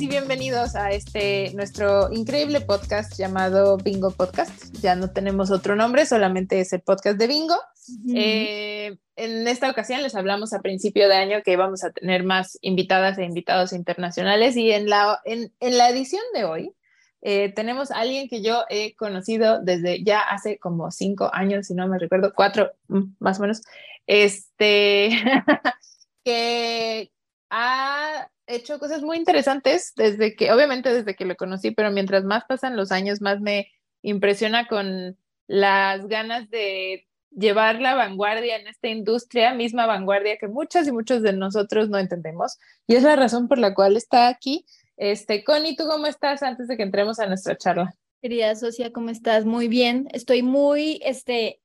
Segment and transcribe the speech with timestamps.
[0.00, 4.72] y bienvenidos a este nuestro increíble podcast llamado Bingo Podcast.
[4.80, 7.56] Ya no tenemos otro nombre, solamente es el podcast de Bingo.
[8.14, 12.56] Eh, en esta ocasión les hablamos a principio de año que vamos a tener más
[12.62, 16.72] invitadas e invitados internacionales y en la, en, en la edición de hoy
[17.20, 21.74] eh, tenemos a alguien que yo he conocido desde ya hace como cinco años, si
[21.74, 23.60] no me recuerdo, cuatro mm, más o menos,
[24.06, 25.10] este,
[26.24, 27.12] que
[27.50, 32.44] ha hecho cosas muy interesantes desde que, obviamente desde que lo conocí, pero mientras más
[32.48, 33.70] pasan los años, más me
[34.02, 40.86] impresiona con las ganas de llevar la vanguardia en esta industria, misma vanguardia que muchas
[40.88, 42.58] y muchos de nosotros no entendemos.
[42.86, 44.66] Y es la razón por la cual está aquí.
[44.96, 47.94] Este, Connie, ¿tú cómo estás antes de que entremos a nuestra charla?
[48.20, 49.46] Querida socia, ¿cómo estás?
[49.46, 50.08] Muy bien.
[50.12, 51.59] Estoy muy, este,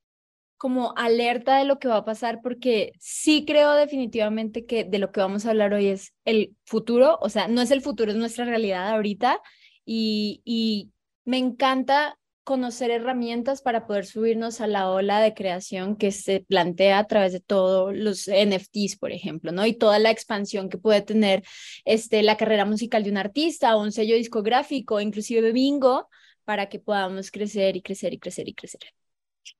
[0.65, 5.11] como alerta de lo que va a pasar porque sí creo definitivamente que de lo
[5.11, 8.17] que vamos a hablar hoy es el futuro, o sea, no es el futuro, es
[8.17, 9.39] nuestra realidad ahorita
[9.85, 10.91] y,
[11.23, 16.97] me encanta conocer herramientas para poder subirnos a la ola de creación que se plantea
[16.97, 19.67] a través de todos los NFTs, por ejemplo, ¿no?
[19.67, 21.43] Y toda la expansión que puede tener
[21.85, 26.09] este, la carrera musical de un artista o un sello discográfico, inclusive bingo,
[26.43, 28.81] para que podamos crecer y crecer y crecer y crecer.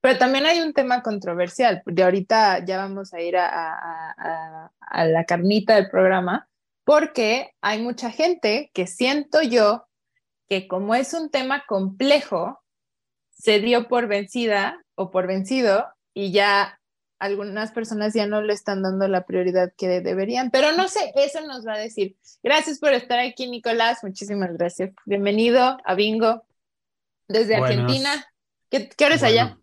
[0.00, 5.04] Pero también hay un tema controversial, de ahorita ya vamos a ir a, a, a
[5.06, 6.48] la carnita del programa,
[6.84, 9.86] porque hay mucha gente que siento yo
[10.48, 12.60] que como es un tema complejo,
[13.32, 16.80] se dio por vencida o por vencido y ya
[17.18, 21.40] algunas personas ya no le están dando la prioridad que deberían, pero no sé, eso
[21.46, 22.16] nos va a decir.
[22.42, 24.90] Gracias por estar aquí, Nicolás, muchísimas gracias.
[25.06, 26.44] Bienvenido a Bingo
[27.26, 28.10] desde Argentina.
[28.70, 29.58] ¿Qué, qué hora es allá?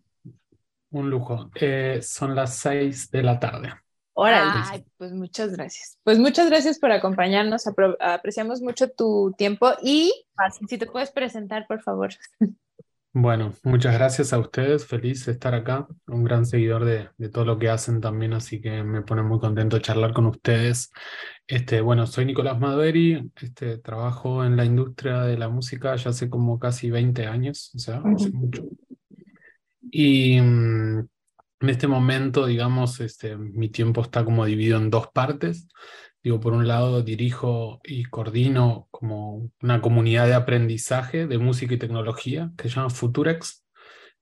[0.94, 1.50] Un lujo.
[1.56, 3.72] Eh, son las seis de la tarde.
[4.16, 5.98] Ay, pues muchas gracias.
[6.04, 7.64] Pues muchas gracias por acompañarnos.
[7.98, 10.12] apreciamos mucho tu tiempo y
[10.68, 12.10] si te puedes presentar, por favor.
[13.16, 17.44] Bueno, muchas gracias a ustedes, feliz de estar acá, un gran seguidor de, de, todo
[17.44, 20.90] lo que hacen también, así que me pone muy contento charlar con ustedes.
[21.46, 26.28] Este, bueno, soy Nicolás Maderi, este, trabajo en la industria de la música ya hace
[26.28, 28.64] como casi 20 años, o sea, hace mucho.
[29.90, 30.98] Y mm,
[31.60, 35.68] en este momento, digamos, este, mi tiempo está como dividido en dos partes.
[36.22, 41.78] Digo, por un lado dirijo y coordino como una comunidad de aprendizaje de música y
[41.78, 43.64] tecnología que se llama Futurex,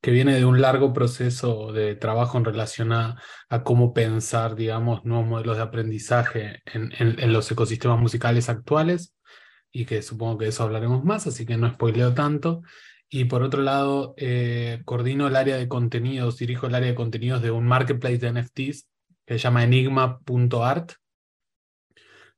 [0.01, 3.23] que viene de un largo proceso de trabajo en relación a,
[3.63, 9.15] cómo pensar, digamos, nuevos modelos de aprendizaje en, en, los ecosistemas musicales actuales,
[9.71, 12.63] y que supongo que de eso hablaremos más, así que no spoileo tanto.
[13.15, 17.43] Y por otro lado, eh, coordino el área de contenidos, dirijo el área de contenidos
[17.43, 18.89] de un marketplace de NFTs
[19.27, 20.93] que se llama enigma.art,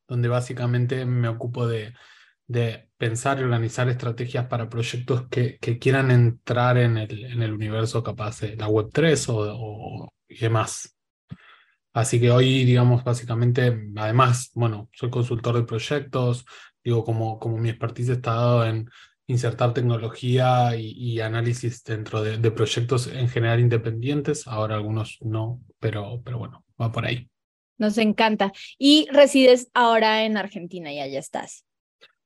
[0.08, 1.94] donde básicamente me ocupo de,
[2.48, 7.52] de pensar y organizar estrategias para proyectos que, que quieran entrar en el, en el,
[7.52, 10.98] universo capaz de la Web3 o, o, y demás.
[11.92, 16.44] Así que hoy, digamos, básicamente, además, bueno, soy consultor de proyectos,
[16.82, 18.90] digo, como, como mi expertise está dado en
[19.26, 25.60] insertar tecnología y, y análisis dentro de, de, proyectos en general independientes, ahora algunos no,
[25.78, 27.28] pero, pero bueno, va por ahí.
[27.78, 28.52] Nos encanta.
[28.78, 31.64] Y resides ahora en Argentina y allá estás.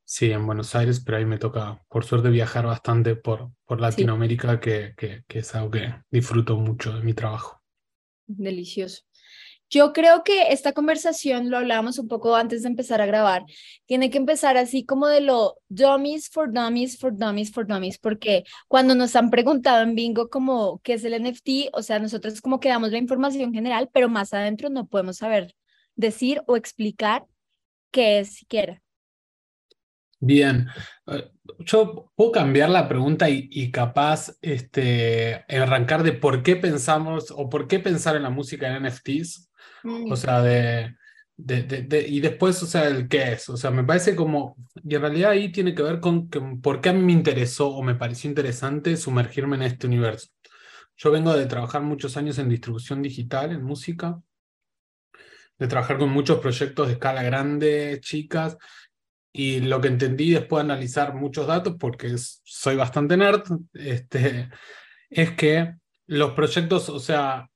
[0.05, 4.55] Sí, en Buenos Aires, pero ahí me toca, por suerte, viajar bastante por, por Latinoamérica,
[4.55, 4.61] sí.
[4.61, 7.63] que, que, que es algo que disfruto mucho de mi trabajo.
[8.27, 9.03] Delicioso.
[9.71, 13.45] Yo creo que esta conversación, lo hablábamos un poco antes de empezar a grabar,
[13.85, 18.45] tiene que empezar así como de lo dummies for dummies for dummies for dummies, porque
[18.67, 22.61] cuando nos han preguntado en Bingo como qué es el NFT, o sea, nosotros como
[22.61, 25.55] que damos la información general, pero más adentro no podemos saber
[25.97, 27.27] decir o explicar
[27.91, 28.83] qué es siquiera.
[30.21, 30.67] Bien,
[31.61, 37.49] yo puedo cambiar la pregunta y, y, capaz este, arrancar de por qué pensamos o
[37.49, 39.48] por qué pensar en la música en NFTs.
[39.85, 40.97] O sea, de,
[41.37, 43.49] de, de, de, y después, o sea, el qué es.
[43.49, 46.29] O sea, me parece como, y en realidad ahí tiene que ver con
[46.61, 50.29] por qué a mí me interesó o me pareció interesante sumergirme en este universo.
[50.97, 54.21] Yo vengo de trabajar muchos años en distribución digital, en música,
[55.59, 58.57] de trabajar con muchos proyectos de escala grande, chicas,
[59.33, 63.45] y lo que entendí después de analizar muchos datos, porque es, soy bastante nerd,
[63.75, 64.51] este,
[65.09, 65.75] es que
[66.07, 67.49] los proyectos, o sea,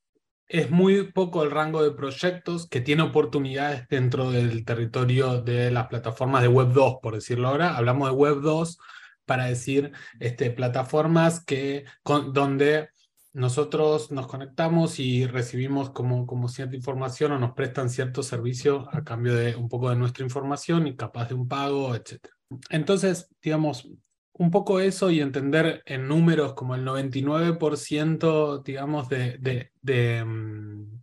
[0.52, 5.86] es muy poco el rango de proyectos que tiene oportunidades dentro del territorio de las
[5.86, 7.74] plataformas de Web 2, por decirlo ahora.
[7.74, 8.78] Hablamos de Web 2
[9.24, 12.90] para decir este, plataformas que, con, donde
[13.32, 19.04] nosotros nos conectamos y recibimos como, como cierta información o nos prestan cierto servicio a
[19.04, 22.26] cambio de un poco de nuestra información y capaz de un pago, etc.
[22.68, 23.88] entonces, digamos,
[24.34, 31.02] un poco eso y entender en números como el 99%, digamos, de, de, mm,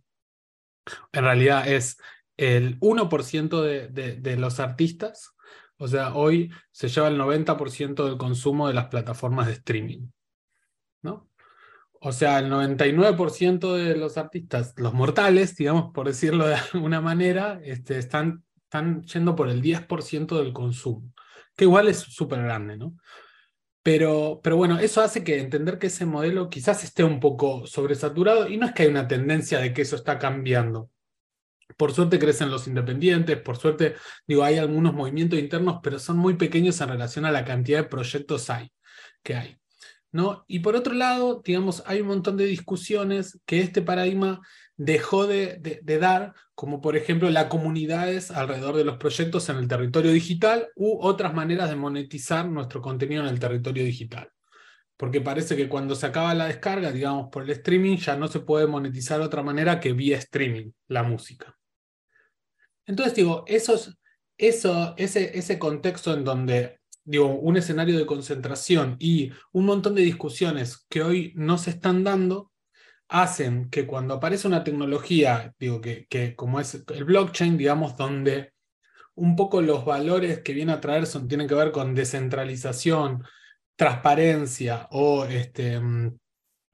[1.12, 1.98] en realidad es
[2.36, 5.34] el 1% de, de, los artistas,
[5.76, 10.08] o sea, hoy se lleva el 90% del consumo de las plataformas de streaming,
[11.02, 11.28] ¿no?
[12.00, 17.60] O sea, el 99% de los artistas, los mortales, digamos, por decirlo de alguna manera,
[17.62, 21.12] este, están, están yendo por el 10% del consumo,
[21.60, 22.96] que igual es súper grande, ¿no?
[23.82, 28.48] Pero, pero bueno, eso hace que entender que ese modelo quizás esté un poco sobresaturado
[28.48, 30.90] y no es que hay una tendencia de que eso está cambiando.
[31.76, 33.96] Por suerte crecen los independientes, por suerte,
[34.26, 37.88] digo, hay algunos movimientos internos, pero son muy pequeños en relación a la cantidad de
[37.90, 38.72] proyectos hay,
[39.22, 39.58] que hay.
[40.10, 40.46] ¿no?
[40.48, 44.40] Y por otro lado, digamos, hay un montón de discusiones que este paradigma
[44.82, 50.10] dejó de, dar, como por ejemplo las comunidades alrededor de los proyectos en el territorio
[50.10, 54.32] digital u otras maneras de monetizar nuestro contenido en el territorio digital.
[54.96, 58.40] Porque parece que cuando se acaba la descarga, digamos, por el streaming, ya no se
[58.40, 61.54] puede monetizar de otra manera que vía streaming la música.
[62.86, 63.98] Entonces digo, esos,
[64.38, 70.02] eso, ese, ese contexto en donde digo, un escenario de concentración y un montón de
[70.02, 72.49] discusiones que hoy no se están dando,
[73.10, 78.52] hacen que cuando aparece una tecnología, digo, que, que como es el blockchain, digamos, donde
[79.16, 83.24] un poco los valores que viene a traer son, tienen que ver con descentralización,
[83.76, 86.18] transparencia o este, mm,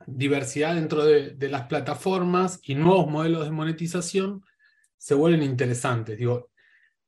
[0.07, 4.45] diversidad dentro de, de, las plataformas y nuevos modelos de monetización,
[4.99, 6.19] se vuelven interesantes.
[6.19, 6.51] Digo,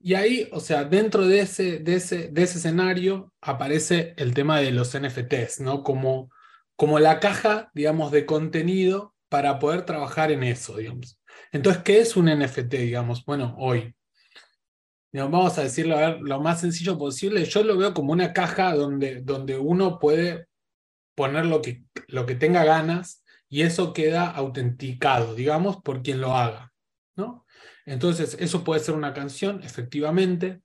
[0.00, 4.60] y ahí, o sea, dentro de ese, de ese, de ese escenario aparece el tema
[4.60, 5.82] de los NFTs, ¿no?
[5.82, 6.30] Como,
[6.76, 11.18] como la caja, digamos, de contenido para poder trabajar en eso, digamos.
[11.52, 13.24] Entonces, ¿qué es un NFT, digamos?
[13.24, 13.94] Bueno, hoy.
[15.12, 17.44] vamos a decirlo a ver, lo más sencillo posible.
[17.44, 20.46] Yo lo veo como una caja donde, donde uno puede
[21.14, 26.36] poner lo que, lo que tenga ganas y eso queda autenticado, digamos, por quien lo
[26.36, 26.72] haga,
[27.16, 27.46] ¿no?
[27.86, 30.60] Entonces, eso puede ser una canción, efectivamente.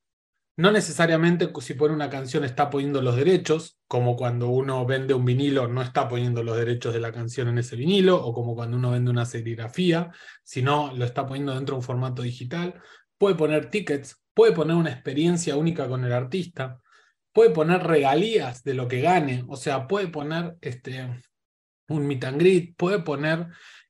[0.58, 5.24] No necesariamente si pone una canción está poniendo los derechos, como cuando uno vende un
[5.24, 8.76] vinilo no está poniendo los derechos de la canción en ese vinilo, o como cuando
[8.76, 10.10] uno vende una serigrafía,
[10.42, 12.82] sino lo está poniendo dentro de un formato digital.
[13.20, 16.82] Puede poner tickets, puede poner una experiencia única con el artista,
[17.32, 21.22] puede poner regalías de lo que gane, o sea, puede poner este,
[21.88, 23.46] un meet and greet, puede poner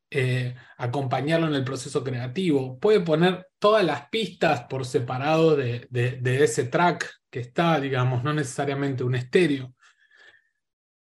[0.10, 6.44] eh, acompañarlo en el proceso creativo, puede poner todas las pistas por separado de, de,
[6.44, 9.74] ese track que está, digamos, no necesariamente un estéreo.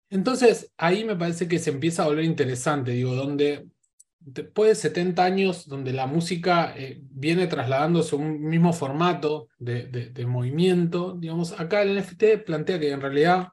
[0.09, 3.67] Entonces, ahí me parece que se empieza a volver interesante, digo, donde
[4.19, 11.15] después de 70 años, donde la música eh, viene trasladándose un mismo formato de, movimiento,
[11.17, 13.49] digamos, acá el NFT plantea que en realidad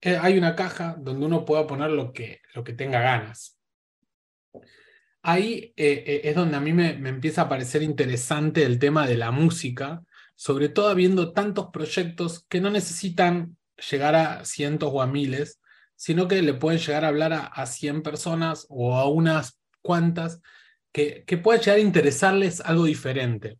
[0.00, 3.58] eh, hay una caja donde uno pueda poner lo que, lo que tenga ganas.
[5.22, 9.32] Ahí eh, es donde a mí me, empieza a parecer interesante el tema de la
[9.32, 10.02] música,
[10.36, 13.56] sobre todo habiendo tantos proyectos que no necesitan
[13.90, 15.60] llegar a cientos o a miles,
[15.94, 20.40] sino que le pueden llegar a hablar a, 100 personas o a unas cuantas
[20.92, 23.58] que, que pueda llegar a interesarles algo diferente.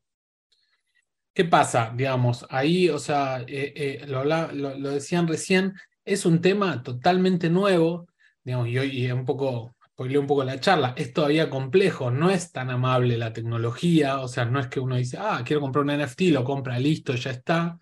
[1.32, 1.92] ¿Qué pasa?
[1.94, 5.74] Digamos, ahí, o sea, eh, lo, lo, decían recién,
[6.04, 8.08] es un tema totalmente nuevo,
[8.42, 12.52] digamos, y hoy un poco spoilé un poco la charla, es todavía complejo, no es
[12.52, 15.90] tan amable la tecnología, o sea, no es que uno dice, ah, quiero comprar un
[15.90, 17.78] NFT, lo compra, listo, ya está.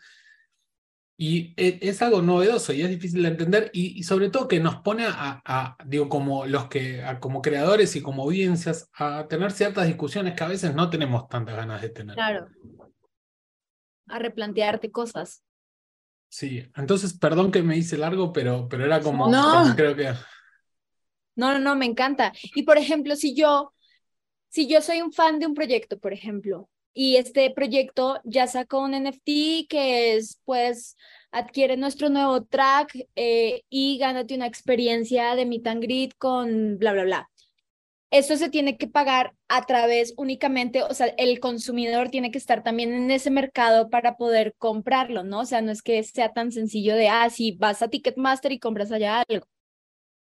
[1.17, 4.77] Y e, es algo novedoso y es difícil de entender y, sobre todo que nos
[4.77, 10.35] pone a, digo, como los que, como creadores y como audiencias, a tener ciertas discusiones
[10.35, 12.15] que a veces no tenemos tantas ganas de tener.
[12.15, 12.49] Claro.
[14.09, 15.45] A replantearte cosas.
[16.29, 20.13] Sí, entonces, perdón que me hice largo, pero, pero era como, como creo que...
[21.37, 22.33] No, no, no, me encanta.
[22.57, 23.73] Y por ejemplo, si yo,
[24.49, 28.79] si yo soy un fan de un proyecto, por ejemplo, y este proyecto ya sacó
[28.79, 30.97] un NFT que es, pues,
[31.33, 37.31] adquiere nuestro nuevo track eh, y gánate una experiencia de meet con bla, bla, bla.
[38.11, 42.63] Esto se tiene que pagar a través únicamente, o sea, el consumidor tiene que estar
[42.63, 45.41] también en ese mercado para poder comprarlo, ¿no?
[45.41, 48.61] O sea, no es que sea tan sencillo de, ah, si vas a Ticketmaster y
[48.61, 49.49] compras allá algo.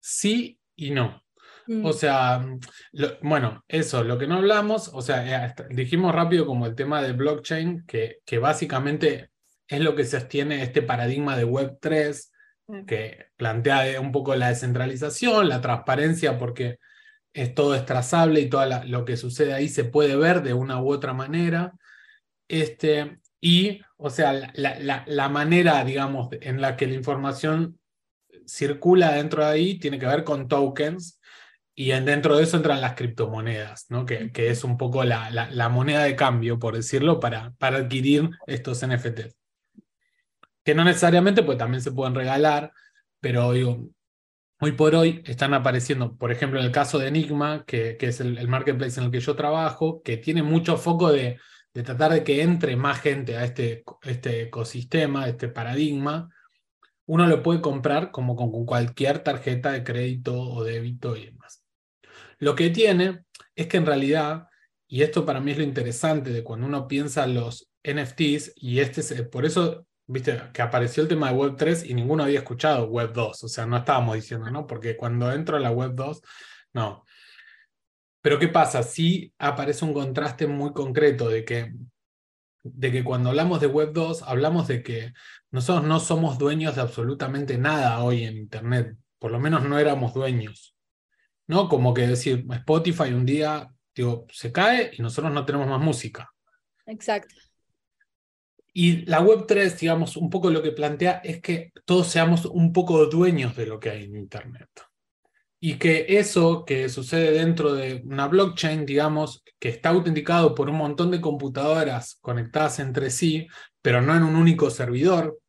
[0.00, 1.22] Sí y no.
[1.68, 1.92] O mm.
[1.92, 2.46] sea,
[3.20, 7.12] bueno, eso, lo que no hablamos, o sea, eh, dijimos rápido como el tema de
[7.12, 9.30] blockchain, que, que básicamente
[9.66, 12.30] es lo que sostiene este paradigma de Web3,
[12.68, 12.84] mm.
[12.86, 16.78] que plantea un poco la descentralización, la transparencia, porque
[17.34, 20.82] es todo es trazable y todo lo que sucede ahí se puede ver de una
[20.82, 21.74] u otra manera.
[22.48, 27.78] Este, y o sea, la, la, manera, digamos, en la que la información
[28.46, 31.17] circula dentro de ahí tiene que ver con tokens
[31.80, 34.04] y dentro de eso entran las criptomonedas, ¿no?
[34.04, 38.30] que, que es un poco la, la, moneda de cambio, por decirlo, para, para adquirir
[38.46, 39.36] estos NFTs.
[40.64, 42.72] Que no necesariamente, pues también se pueden regalar,
[43.20, 43.88] pero digo,
[44.60, 48.20] hoy por hoy están apareciendo, por ejemplo, en el caso de Enigma, que, que es
[48.20, 51.38] el, el marketplace en el que yo trabajo, que tiene mucho foco de
[51.74, 56.28] de tratar de que entre más gente a este, este ecosistema, a este paradigma,
[57.06, 61.67] uno lo puede comprar como con cualquier tarjeta de crédito o débito y demás.
[62.38, 64.48] Lo que tiene es que en realidad,
[64.86, 69.00] y esto para mí es lo interesante de cuando uno piensa los NFTs, y este
[69.00, 72.86] es, por eso, viste, que apareció el tema de Web 3 y ninguno había escuchado
[72.86, 74.66] Web 2, o sea, no estábamos diciendo, ¿no?
[74.66, 76.22] Porque cuando entro a la Web 2,
[76.74, 77.04] no,
[78.20, 78.82] pero ¿qué pasa?
[78.82, 81.74] Sí aparece un contraste muy concreto de que,
[82.62, 85.12] de que cuando hablamos de Web 2, hablamos de que
[85.50, 90.14] nosotros no somos dueños de absolutamente nada hoy en Internet, por lo menos no éramos
[90.14, 90.77] dueños.
[91.48, 91.68] ¿No?
[91.68, 96.32] Como que decir, Spotify un día digo, se cae y nosotros no tenemos más música.
[96.86, 97.34] Exacto.
[98.72, 102.72] Y la Web 3, digamos, un poco lo que plantea es que todos seamos un
[102.72, 104.68] poco dueños de lo que hay en Internet.
[105.60, 110.76] Y que eso que sucede dentro de una blockchain, digamos, que está autenticado por un
[110.76, 113.48] montón de computadoras conectadas entre sí,
[113.82, 115.40] pero no en un único servidor,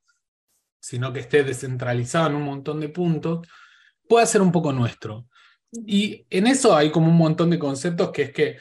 [0.79, 3.47] sino que esté descentralizado en un montón de puntos,
[4.07, 5.28] puede ser un poco nuestro.
[5.71, 8.57] Y en eso hay como un montón de conceptos que es que,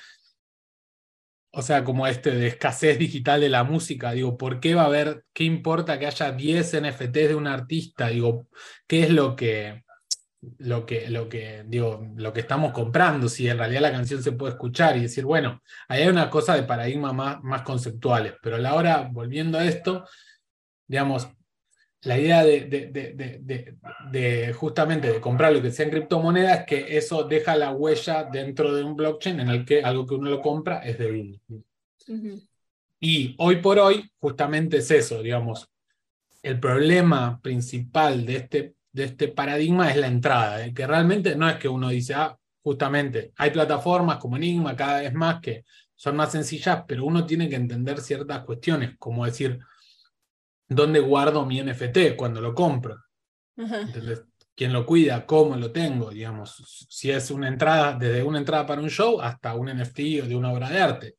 [1.53, 4.87] o sea, como este de escasez digital de la música, digo, ¿por qué va a
[4.87, 8.09] haber, qué importa que haya 10 NFTs de un artista?
[8.09, 8.47] Digo,
[8.87, 9.85] ¿qué es lo que
[10.59, 14.33] lo que, lo que, digo, lo que estamos comprando, si en realidad la canción se
[14.33, 18.57] puede escuchar y decir, bueno, ahí hay una cosa de paradigmas más, más conceptuales, pero
[18.57, 20.05] a la hora, volviendo a esto,
[20.87, 21.29] digamos,
[22.03, 23.77] la idea de, de,
[24.11, 28.25] de, justamente de comprar lo que sea en criptomonedas es que eso deja la huella
[28.25, 31.41] dentro de un blockchain en el que algo que uno lo compra es de
[33.01, 35.69] Y hoy por hoy, justamente es eso, digamos,
[36.43, 40.75] el problema principal de este de este paradigma es la entrada, ¿eh?
[40.75, 45.15] que realmente no es que uno dice, ah, justamente, hay plataformas como Enigma cada vez
[45.15, 45.65] más que
[45.95, 49.59] son más sencillas, pero uno tiene que entender ciertas cuestiones, como decir,
[50.69, 52.97] ¿dónde guardo mi NFT cuando lo compro?
[54.55, 55.25] ¿Quién lo cuida?
[55.25, 56.11] ¿Cómo lo tengo?
[56.11, 60.27] Digamos, si es una entrada, desde una entrada para un show hasta un NFT o
[60.27, 61.17] de una obra de arte.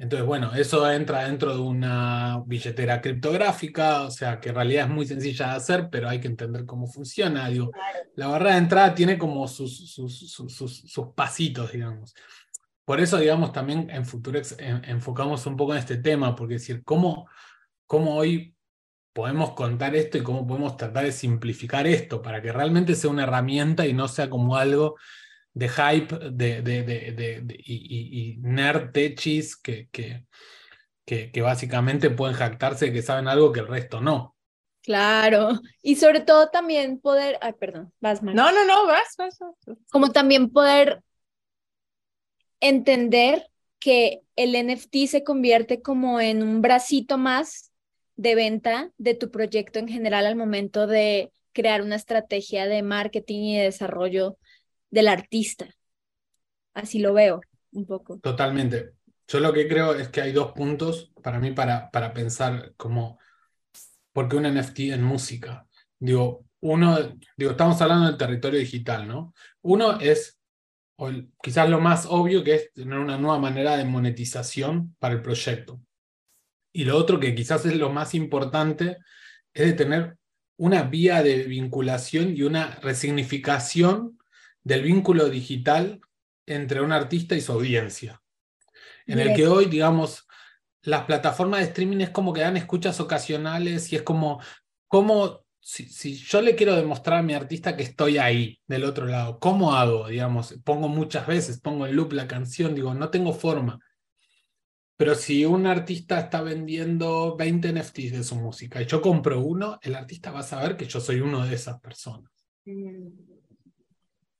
[0.00, 4.90] Entonces, bueno, eso entra dentro de una billetera criptográfica, o sea, que en realidad es
[4.90, 7.50] muy sencilla de hacer, pero hay que entender cómo funciona.
[7.50, 7.70] Digo,
[8.14, 12.14] La barra de entrada tiene como sus, sus, sus, pasitos, digamos.
[12.86, 17.28] Por eso, digamos, también en Futurex enfocamos un poco en este tema, porque decir, ¿cómo,
[17.90, 18.54] cómo hoy
[19.12, 23.24] podemos contar esto y cómo podemos tratar de simplificar esto para que realmente sea una
[23.24, 24.94] herramienta y no sea como algo
[25.54, 30.24] de hype de, de, de, y, y, nerd techis que, que,
[31.04, 34.36] que, básicamente pueden jactarse de que saben algo que el resto no.
[34.82, 38.36] Claro, y sobre todo también poder, ay, perdón, vas mal.
[38.36, 39.36] No, no, no, vas, vas,
[39.90, 41.02] Como también poder
[42.60, 43.48] entender
[43.80, 47.69] que el NFT se convierte como en un bracito más
[48.20, 53.38] de venta de tu proyecto en general al momento de crear una estrategia de marketing
[53.44, 54.36] y de desarrollo
[54.90, 55.74] del artista.
[56.74, 57.40] Así lo veo
[57.72, 58.18] un poco.
[58.18, 58.92] Totalmente.
[59.26, 63.18] Yo lo que creo es que hay dos puntos para mí para, para pensar como,
[64.12, 65.66] ¿por qué un NFT en música?
[65.98, 66.98] Digo, uno,
[67.38, 69.32] digo, estamos hablando del territorio digital, ¿no?
[69.62, 70.38] Uno es
[71.42, 75.80] quizás lo más obvio que es tener una nueva manera de monetización para el proyecto.
[76.72, 78.98] Y lo otro que quizás es lo más importante
[79.52, 80.16] es de tener
[80.56, 84.18] una vía de vinculación y una resignificación
[84.62, 86.00] del vínculo digital
[86.46, 88.20] entre un artista y su audiencia.
[89.06, 90.28] En el que hoy, digamos,
[90.82, 94.40] las plataformas de streaming es como que dan escuchas ocasionales y es como,
[94.86, 99.38] como si, yo le quiero demostrar a mi artista que estoy ahí, del otro lado,
[99.38, 100.08] ¿cómo hago?
[100.08, 103.78] Digamos, pongo muchas veces, pongo en loop la canción, digo, no tengo forma.
[105.00, 109.78] Pero si un artista está vendiendo 20 NFTs de su música y yo compro uno,
[109.80, 112.30] el artista va a saber que yo soy uno de esas personas.
[112.66, 113.08] Mm.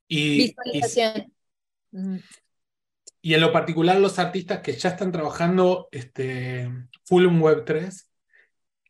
[0.07, 0.53] Y,
[3.23, 6.69] Y, en lo particular los artistas que ya están trabajando este,
[7.05, 8.07] full en Web3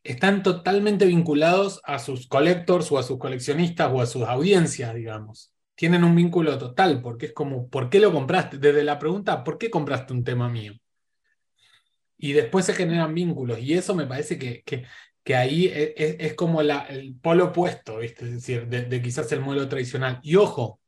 [0.04, 5.54] están totalmente vinculados a sus collectors o a sus coleccionistas o a sus audiencias, digamos.
[5.74, 8.58] Tienen un vínculo total, porque es como, ¿por qué lo compraste?
[8.58, 10.74] Desde la pregunta, ¿por qué compraste un tema mío?
[12.22, 13.58] Y después se generan vínculos.
[13.58, 14.84] Y eso me parece que, que,
[15.24, 18.26] que ahí e, e, es, como la, el polo opuesto, ¿viste?
[18.26, 20.20] es decir, de, quizás el modelo tradicional.
[20.22, 20.80] Y ojo,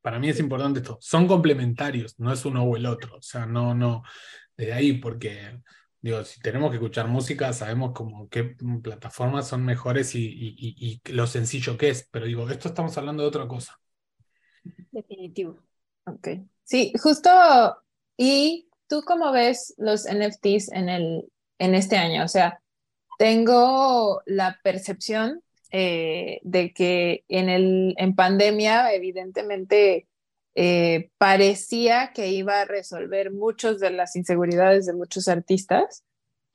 [0.00, 3.18] para mí es importante esto, son complementarios, no es uno o el otro.
[3.18, 4.02] O sea, no, no,
[4.56, 5.60] de ahí, porque
[6.00, 11.12] digo, si tenemos que escuchar música, sabemos como qué plataformas son mejores y, y, y,
[11.12, 13.78] lo sencillo que es, pero digo, esto estamos hablando de otra cosa.
[14.90, 15.58] Definitivo.
[16.06, 16.28] Ok.
[16.64, 17.28] Sí, justo,
[18.16, 22.24] ¿y tú cómo ves los NFTs en, el, en este año?
[22.24, 22.60] O sea,
[23.18, 30.08] tengo la percepción eh, de que en, el, en pandemia, evidentemente,
[30.56, 36.02] eh, parecía que iba a resolver muchas de las inseguridades de muchos artistas.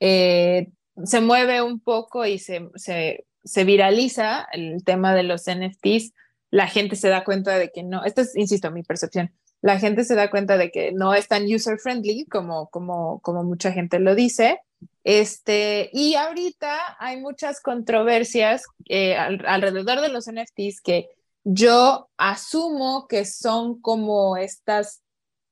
[0.00, 0.68] Eh,
[1.02, 6.12] se mueve un poco y se, se, se, viraliza el tema de los NFTs.
[6.50, 9.32] La gente se da cuenta de que no, esto es, insisto, mi percepción,
[9.66, 13.42] la gente se da cuenta de que no es tan user friendly como, como, como
[13.42, 14.60] mucha gente lo dice.
[15.02, 21.08] Este, y ahorita hay muchas controversias eh, alrededor de los NFTs que
[21.42, 25.02] yo asumo que son como estas,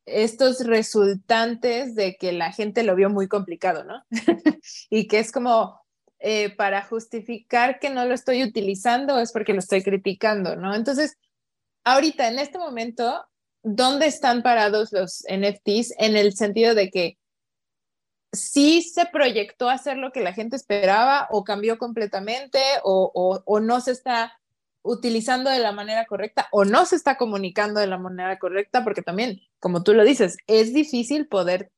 [0.06, 4.04] estos resultantes de que la gente lo vio muy complicado, ¿no?
[4.90, 5.80] y que es como
[6.21, 10.73] eh, para justificar que no lo estoy utilizando es porque lo estoy criticando, ¿no?
[10.73, 11.16] Entonces,
[11.83, 13.26] ahorita, en este momento,
[13.64, 17.18] ¿dónde están parados los NFTs en el sentido de que
[18.33, 23.80] sí se proyectó hacer lo que la gente esperaba o cambió completamente o, o no
[23.80, 24.38] se está
[24.85, 29.02] utilizando de la manera correcta o no se está comunicando de la manera correcta, porque
[29.02, 31.73] también, como tú lo dices, es difícil poder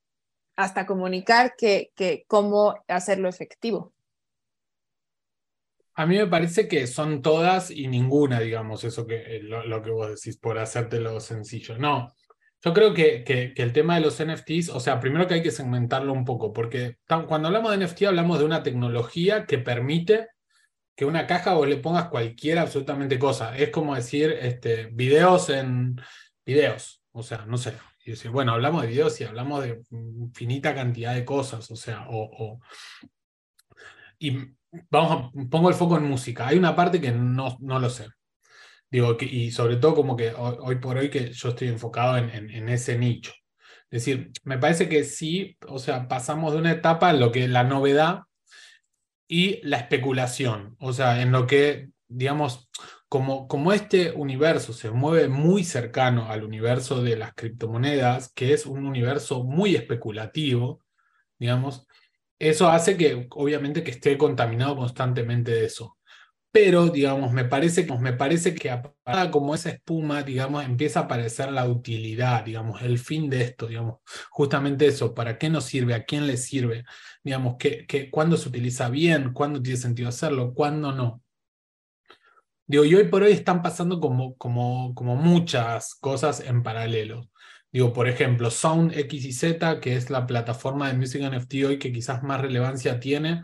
[0.57, 3.93] hasta comunicar que, que cómo hacerlo efectivo.
[5.97, 9.91] A mí me parece que son todas y ninguna, digamos, eso que eh, lo, que
[9.91, 11.79] vos decís, por hacértelo sencillo.
[11.79, 12.13] No,
[12.63, 15.51] yo creo que, que, el tema de los NFTs, o sea, primero que hay que
[15.51, 20.29] segmentarlo un poco, porque cuando hablamos de NFT hablamos de una tecnología que permite
[20.97, 23.57] que una caja vos le pongas cualquier absolutamente cosa.
[23.57, 26.01] Es como decir este, videos en
[26.45, 27.03] videos.
[27.13, 27.75] O sea, no sé.
[28.05, 31.71] Y decir, bueno, hablamos de videos y hablamos de infinita cantidad de cosas.
[31.71, 32.61] O sea, o,
[34.19, 34.56] y
[34.91, 36.47] vamos a, pongo el foco en música.
[36.49, 38.09] Hay una parte que no, no lo sé.
[38.91, 42.31] Digo, que, y sobre todo como que hoy, por hoy que yo estoy enfocado en,
[42.31, 43.33] en, en, ese nicho.
[43.91, 47.49] Es decir, me parece que sí, o sea, pasamos de una etapa en lo que
[47.49, 48.23] la novedad
[49.29, 52.71] y la especulación, o sea, en lo que, digamos,
[53.09, 58.67] como, como este universo se mueve muy cercano al universo de las criptomonedas, que es
[58.67, 60.83] un universo muy especulativo,
[61.39, 61.87] digamos,
[62.39, 65.97] eso hace que obviamente que esté contaminado constantemente de eso
[66.57, 68.75] pero digamos, me parece, me parece que
[69.31, 73.99] como esa espuma, digamos, empieza a aparecer la utilidad, digamos, el fin de esto, digamos,
[74.31, 75.93] justamente eso, ¿para qué nos sirve?
[75.93, 76.85] ¿A quién le sirve?
[77.23, 81.23] Digamos, que, cuándo se utiliza bien, cuándo tiene sentido hacerlo, cuándo no.
[82.67, 87.29] Digo, y hoy por hoy están pasando como, como, como muchas cosas en paralelo.
[87.77, 91.79] Digo, por ejemplo, Sound X y Z, que es la plataforma de Music NFT hoy
[91.79, 93.43] que quizás más relevancia tiene,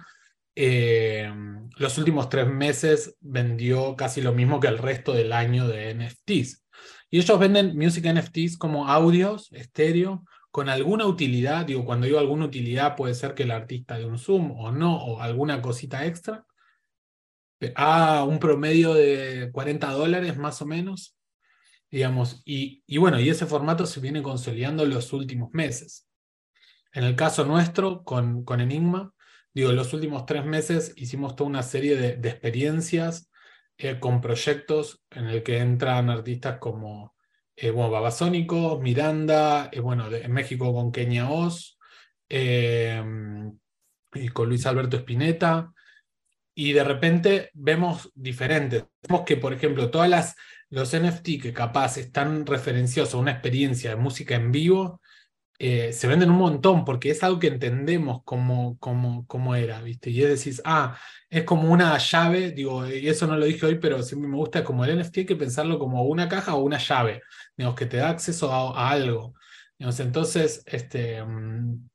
[0.54, 1.30] eh,
[1.76, 6.64] los últimos tres meses vendió casi lo mismo que el resto del año de NFTs.
[7.10, 11.66] Y ellos venden music NFTs como audios, estéreo, con alguna utilidad.
[11.66, 14.96] Digo, cuando digo alguna utilidad puede ser que el artista de un Zoom o no,
[14.96, 16.46] o alguna cosita extra.
[17.76, 21.18] A un promedio de 40 dólares más o menos.
[21.92, 26.08] Digamos, y, y bueno, y ese formato se viene consolidando los últimos meses.
[26.92, 29.14] En el caso nuestro, con, con Enigma,
[29.54, 33.30] Digo, los últimos tres meses hicimos toda una serie de, experiencias
[33.76, 37.14] eh, con proyectos en el que entran artistas como
[37.54, 41.78] eh, bueno, Babasónicos, Miranda, eh, bueno, en México con Kenia Oz,
[44.14, 45.70] y con Luis Alberto Spinetta,
[46.54, 48.84] y de repente vemos diferentes.
[49.06, 50.34] Vemos que, por ejemplo, todas las
[50.72, 55.02] los NFT que capaz están referenciados a una experiencia de música en vivo,
[55.58, 60.10] eh, se venden un montón porque es algo que entendemos como, como, como era, ¿viste?
[60.10, 64.02] Y es ah, es como una llave, digo, y eso no lo dije hoy, pero
[64.02, 67.20] siempre me gusta como el NFT hay que pensarlo como una caja o una llave,
[67.56, 69.34] digamos, que te da acceso a, algo.
[69.78, 71.88] entonces, este, mm,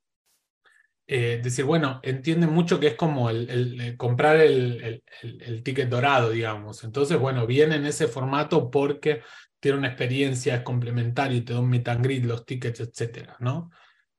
[1.10, 6.84] eh, decir, bueno, entienden mucho que es como el, comprar el, el, ticket dorado, digamos.
[6.84, 9.22] Entonces, bueno, viene en ese formato porque
[9.58, 11.88] tiene una experiencia, es complementario te da un meet
[12.24, 13.70] los tickets, etcétera, ¿no?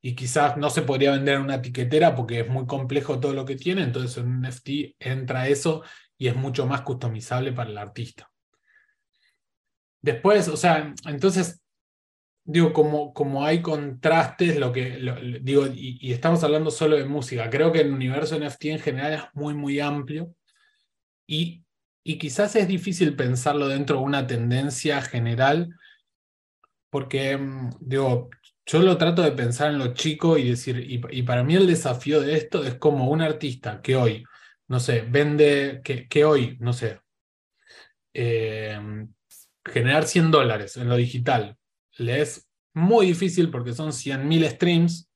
[0.02, 3.46] Y quizás no se podría vender en una tiquetera porque es muy complejo todo lo
[3.46, 5.84] que tiene, entonces en un NFT entra eso
[6.18, 8.32] y es mucho más customizable para el artista.
[10.02, 11.62] Después, o sea, entonces,
[12.52, 14.98] digo, como, como hay contrastes, lo que
[15.42, 19.22] digo, y, estamos hablando solo de música, creo que el universo NFT en general es
[19.34, 20.34] muy, muy amplio
[21.28, 21.64] y,
[22.04, 25.70] y quizás es difícil pensarlo dentro de una tendencia general,
[26.90, 28.32] porque, mm, digo,
[28.66, 32.20] yo lo trato de pensar en lo chico y decir, y, para mí el desafío
[32.20, 34.24] de esto es como un artista que hoy,
[34.68, 37.00] no sé, vende, que, que hoy, no sé,
[38.14, 39.06] eh,
[39.64, 41.59] generar 100 dólares en lo digital,
[42.00, 45.10] le es muy difícil porque son 100.000 streams,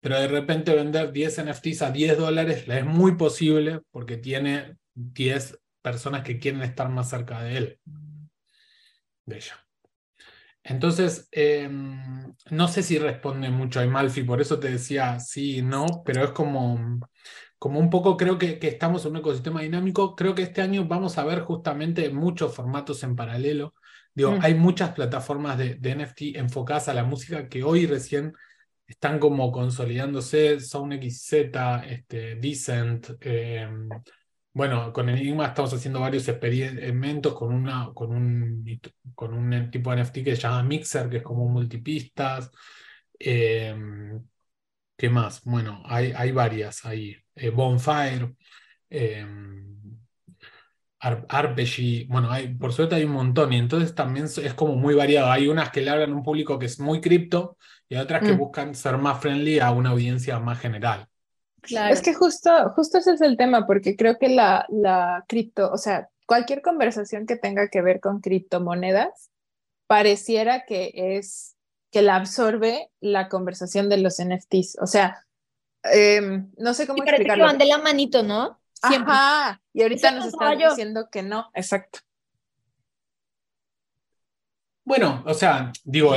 [0.00, 4.76] pero de repente vender 10 NFTs a 10 dólares le es muy posible porque tiene
[4.94, 7.80] 10 personas que quieren estar más cerca de él,
[9.24, 9.66] de ella.
[10.62, 15.62] Entonces, em, no sé si responde mucho a Malfi, por eso te decía sí y
[15.62, 17.00] no, pero es como,
[17.58, 20.16] como un poco, creo que, que, estamos en un ecosistema dinámico.
[20.16, 23.74] Creo que este año vamos a ver justamente muchos formatos en paralelo.
[24.16, 24.38] Digo, mm.
[24.42, 28.32] hay muchas plataformas de, de, NFT enfocadas a la música que hoy recién
[28.86, 30.58] están como consolidándose.
[30.58, 31.32] SoundXZ,
[31.86, 33.88] este, Decent, em,
[34.54, 38.80] bueno, con Enigma estamos haciendo varios experimentos con, una, con, un,
[39.14, 42.50] con un tipo de NFT que se llama Mixer, que es como multipistas.
[43.18, 44.26] Em,
[44.96, 45.42] ¿Qué más?
[45.44, 47.14] Bueno, hay, hay varias ahí.
[47.34, 48.34] Eh, Bonfire,
[48.88, 49.26] eh,
[52.08, 55.30] bueno, hay, por suerte hay un montón y entonces también es como muy variado.
[55.30, 57.56] Hay unas que le hablan a un público que es muy cripto
[57.88, 58.38] y otras que mm.
[58.38, 61.08] buscan ser más friendly a una audiencia más general.
[61.90, 65.78] Es que justo, justo ese es el tema, porque creo que la, la cripto, o
[65.78, 69.30] sea, cualquier conversación que tenga que ver con criptomonedas,
[69.86, 71.56] pareciera que es
[71.90, 74.78] que la absorbe la conversación de los NFTs.
[74.80, 75.24] O sea,
[75.84, 77.44] em, no sé cómo explicarlo.
[77.44, 78.60] Que van de la manito, ¿no?
[78.82, 79.12] Siempre.
[79.12, 82.00] Ajá, y ahorita nos están diciendo que no, exacto.
[84.84, 86.14] Bueno, o sea, digo,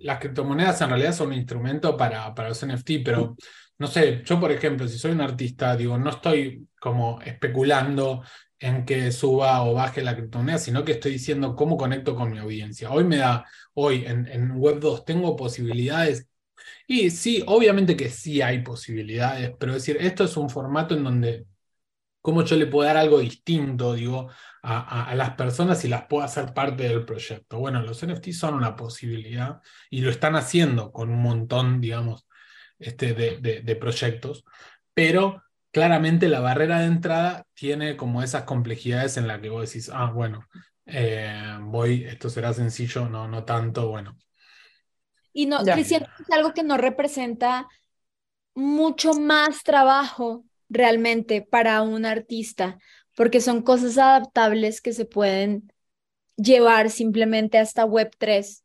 [0.00, 3.36] las criptomonedas en realidad son un instrumento para, para los NFT, pero
[3.78, 8.24] no sé, yo por ejemplo, si soy un artista, digo, no estoy como especulando
[8.58, 12.38] en que suba o baje la criptomoneda, sino que estoy diciendo cómo conecto con mi
[12.38, 12.90] audiencia.
[12.90, 16.28] Hoy me da, hoy en, en Web 2 tengo posibilidades,
[16.90, 21.46] y sí, obviamente que sí hay posibilidades, pero decir, esto es un formato en donde
[22.20, 24.30] cómo yo le puedo dar algo distinto, digo,
[24.62, 27.58] a, las personas y las puedo hacer parte del proyecto.
[27.60, 32.26] Bueno, los NFT son una posibilidad y lo están haciendo con un montón, digamos,
[32.80, 34.44] este, de, de, proyectos,
[34.94, 39.90] pero claramente la barrera de entrada tiene como esas complejidades en las que vos decís,
[39.94, 40.48] ah, bueno,
[40.86, 44.16] eh, voy, esto será sencillo, no, no tanto, bueno.
[45.32, 47.68] Y no, que siento que es algo que no representa
[48.54, 52.78] mucho más trabajo realmente para un artista,
[53.16, 55.72] porque son cosas adaptables que se pueden
[56.36, 58.64] llevar simplemente hasta Web 3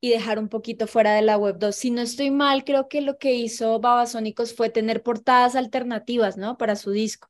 [0.00, 1.76] y dejar un poquito fuera de la Web 2.
[1.76, 6.56] Si no estoy mal, creo que lo que hizo Babasónicos fue tener portadas alternativas, ¿no?
[6.58, 7.28] Para su disco,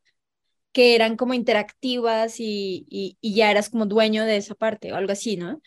[0.73, 4.97] que eran como interactivas y, y, y ya eras como dueño de esa parte o
[4.97, 5.61] algo así, ¿no?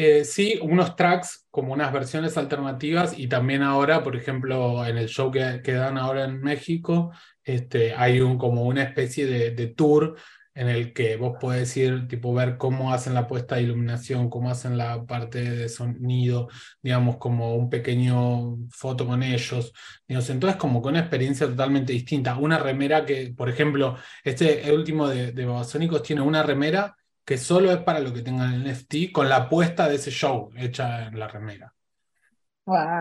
[0.00, 5.08] Eh, sí, unos tracks como unas versiones alternativas y también ahora, por ejemplo, en el
[5.08, 7.10] show que, dan ahora en México,
[7.42, 10.14] este, hay un, como una especie de, de, tour
[10.54, 14.50] en el que vos podés ir, tipo, ver cómo hacen la puesta de iluminación, cómo
[14.50, 16.48] hacen la parte de sonido,
[16.80, 19.72] digamos, como un pequeño foto con ellos.
[20.06, 22.36] Digamos, entonces, como con una experiencia totalmente distinta.
[22.36, 26.94] Una remera que, por ejemplo, este el último de, de Babasónicos tiene una remera
[27.28, 30.50] que solo es para lo que tengan el NFT, con la apuesta de ese show
[30.56, 31.74] hecha en la remera.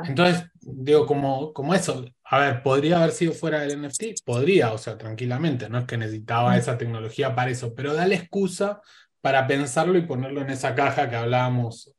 [0.03, 4.25] Entonces, digo, como, como eso, a ver, ¿podría haber sido fuera del NFT?
[4.25, 6.55] Podría, o sea, tranquilamente, no es que necesitaba mm.
[6.55, 8.81] esa tecnología para eso, pero da la excusa
[9.21, 11.95] para pensarlo y ponerlo en esa caja que hablábamos.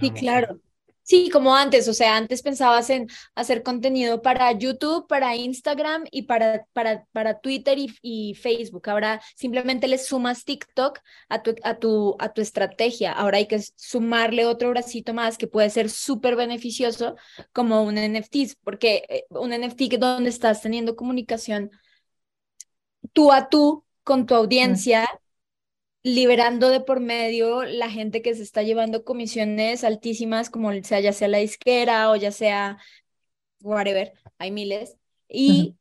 [0.00, 0.58] sí, claro.
[1.04, 6.22] Sí, como antes, o sea, antes pensabas en hacer contenido para YouTube, para Instagram y
[6.22, 8.88] para, para, para Twitter y, y Facebook.
[8.88, 13.12] Ahora simplemente le sumas TikTok a tu, a, tu, a tu estrategia.
[13.12, 17.16] Ahora hay que sumarle otro bracito más que puede ser súper beneficioso
[17.52, 21.70] como un NFT, porque eh, un NFT donde estás teniendo comunicación
[23.12, 25.08] tú a tú con tu audiencia
[26.02, 31.12] liberando de por medio la gente que se está llevando comisiones altísimas, como sea ya
[31.12, 32.78] sea la disquera o ya sea
[33.62, 34.96] whatever, hay miles,
[35.28, 35.76] y,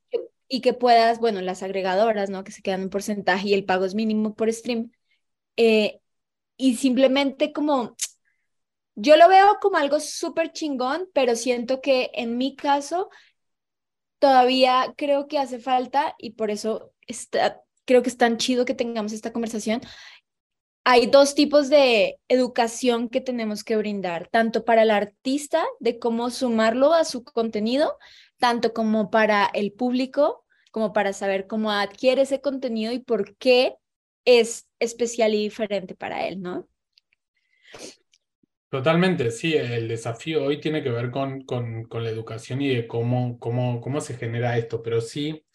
[0.47, 2.43] y que puedas, bueno, las agregadoras, ¿no?
[2.43, 4.91] Que se quedan un porcentaje y el pago es mínimo por stream.
[5.57, 5.99] Eh,
[6.57, 7.95] y simplemente como,
[8.95, 13.09] yo lo veo como algo súper chingón, pero siento que en mi caso
[14.19, 18.73] todavía creo que hace falta y por eso está, creo que es tan chido que
[18.73, 19.81] tengamos esta conversación,
[20.83, 26.31] hay dos tipos de educación que tenemos que brindar, tanto para el artista de cómo
[26.31, 27.97] sumarlo a su contenido,
[28.39, 33.75] tanto como para el público, como para saber cómo adquiere ese contenido y por qué
[34.25, 36.67] es especial y diferente para él, ¿no?
[38.69, 42.87] Totalmente, sí, el desafío hoy tiene que ver con, con, con la educación y de
[42.87, 45.45] cómo, cómo, cómo se genera esto, pero sí,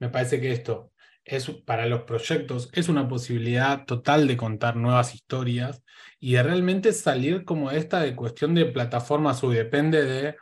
[0.00, 0.92] me parece que esto
[1.24, 5.82] es para los proyectos es una posibilidad total de contar nuevas historias
[6.20, 10.36] y de realmente salir como esta de cuestión de plataformas o depende de,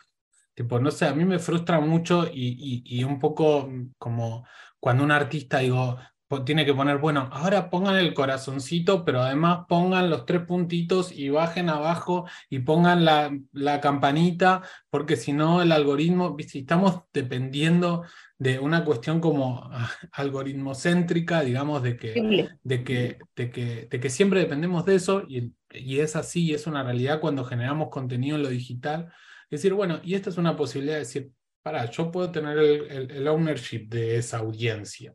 [0.54, 3.68] tipo, no sé, a mí me frustra mucho y, y, un poco
[3.98, 4.46] como
[4.78, 5.98] cuando un artista, digo,
[6.44, 11.28] tiene que poner, bueno, ahora pongan el corazoncito, pero además pongan los tres puntitos y
[11.28, 18.04] bajen abajo y pongan la, la campanita, porque si no el algoritmo, si estamos dependiendo
[18.42, 24.10] de una cuestión como ah, algoritmocéntrica, digamos, de que, de que, de que, de que
[24.10, 28.36] siempre dependemos de eso, y, y es así, y es una realidad cuando generamos contenido
[28.36, 29.12] en lo digital.
[29.50, 31.30] Es decir, bueno, y esta es una posibilidad de decir,
[31.62, 35.14] para, yo puedo tener el, el ownership de esa audiencia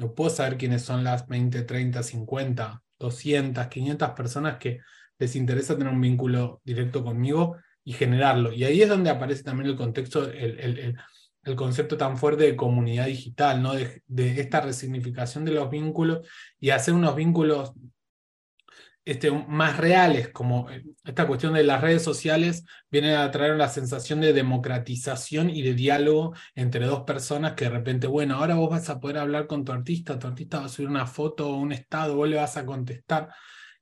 [0.00, 4.80] no puedo saber quiénes son las 20, 30, 50, 200, 500 personas que
[5.18, 8.52] les interesa tener un vínculo directo conmigo y generarlo.
[8.52, 10.96] Y ahí es donde aparece también el contexto, el, el,
[11.42, 13.74] el, concepto tan fuerte de comunidad digital, ¿no?
[13.74, 16.26] de, de esta resignificación de los vínculos
[16.58, 17.72] y hacer unos vínculos
[19.04, 23.68] este, más reales, como eh, esta cuestión de las redes sociales viene a traer la
[23.68, 28.70] sensación de democratización y de diálogo entre dos personas que de repente, bueno, ahora vos
[28.70, 31.56] vas a poder hablar con tu artista, tu artista va a subir una foto o
[31.56, 33.30] un estado, vos le vas a contestar.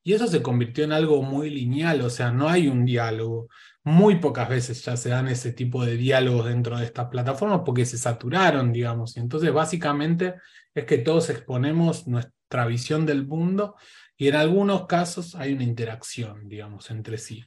[0.02, 3.48] Y eso se convirtió en algo muy lineal, o sea, no hay un diálogo.
[3.88, 7.86] Muy pocas veces ya se dan ese tipo de diálogos dentro de estas plataformas porque
[7.86, 9.16] se saturaron, digamos.
[9.16, 10.34] Y entonces, básicamente,
[10.74, 13.76] es que todos exponemos nuestra visión del mundo
[14.14, 17.46] y en algunos casos hay una interacción, digamos, entre sí.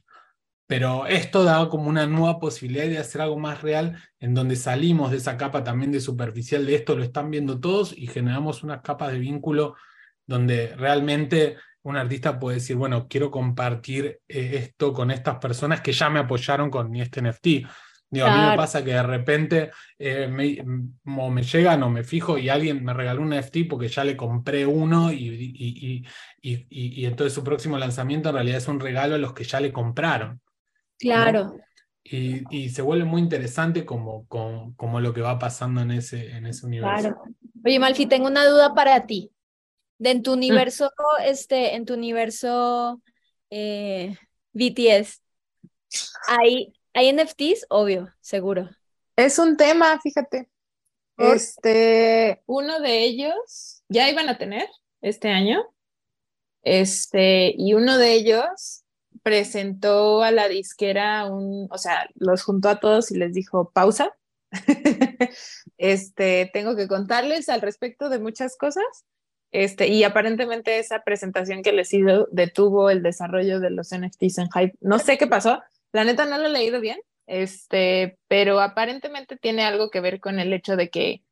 [0.66, 5.12] Pero esto da como una nueva posibilidad de hacer algo más real, en donde salimos
[5.12, 8.82] de esa capa también de superficial de esto, lo están viendo todos, y generamos unas
[8.82, 9.76] capas de vínculo
[10.26, 15.92] donde realmente un artista puede decir, bueno, quiero compartir eh, esto con estas personas que
[15.92, 17.46] ya me apoyaron con este NFT.
[18.10, 20.62] Digo, A mí me pasa que de repente eh, me,
[21.04, 24.66] me llegan o me fijo y alguien me regaló un NFT porque ya le compré
[24.66, 26.04] uno y, y,
[26.42, 29.60] y, y, entonces su próximo lanzamiento en realidad es un regalo a los que ya
[29.60, 30.42] le compraron.
[30.98, 31.56] Claro.
[32.04, 36.46] Y, se vuelve muy interesante como, como, como, lo que va pasando en ese, en
[36.46, 37.00] ese universo.
[37.00, 37.22] Claro.
[37.64, 39.30] Oye, Malfi, tengo una duda para ti.
[40.02, 40.34] De en tu mm.
[40.34, 40.90] universo,
[41.24, 43.00] este, en tu universo
[43.50, 44.16] eh,
[44.52, 45.22] BTS,
[46.26, 48.68] ¿hay, hay NFTs, obvio, seguro.
[49.14, 50.50] Es un tema, fíjate.
[51.18, 54.68] Este, uno de ellos ya iban a tener
[55.02, 55.64] este año.
[56.64, 58.82] Este, y uno de ellos
[59.22, 64.16] presentó a la disquera un, o sea, los juntó a todos y les dijo, pausa.
[65.78, 69.04] este, tengo que contarles al respecto de muchas cosas.
[69.52, 74.50] Este, y aparentemente esa presentación que les hizo detuvo el desarrollo de los NFTs en
[74.50, 74.74] Hype.
[74.80, 75.62] No sé qué pasó,
[75.92, 80.40] la neta no lo he leído bien, este, pero aparentemente tiene algo que ver con
[80.40, 81.22] el hecho de que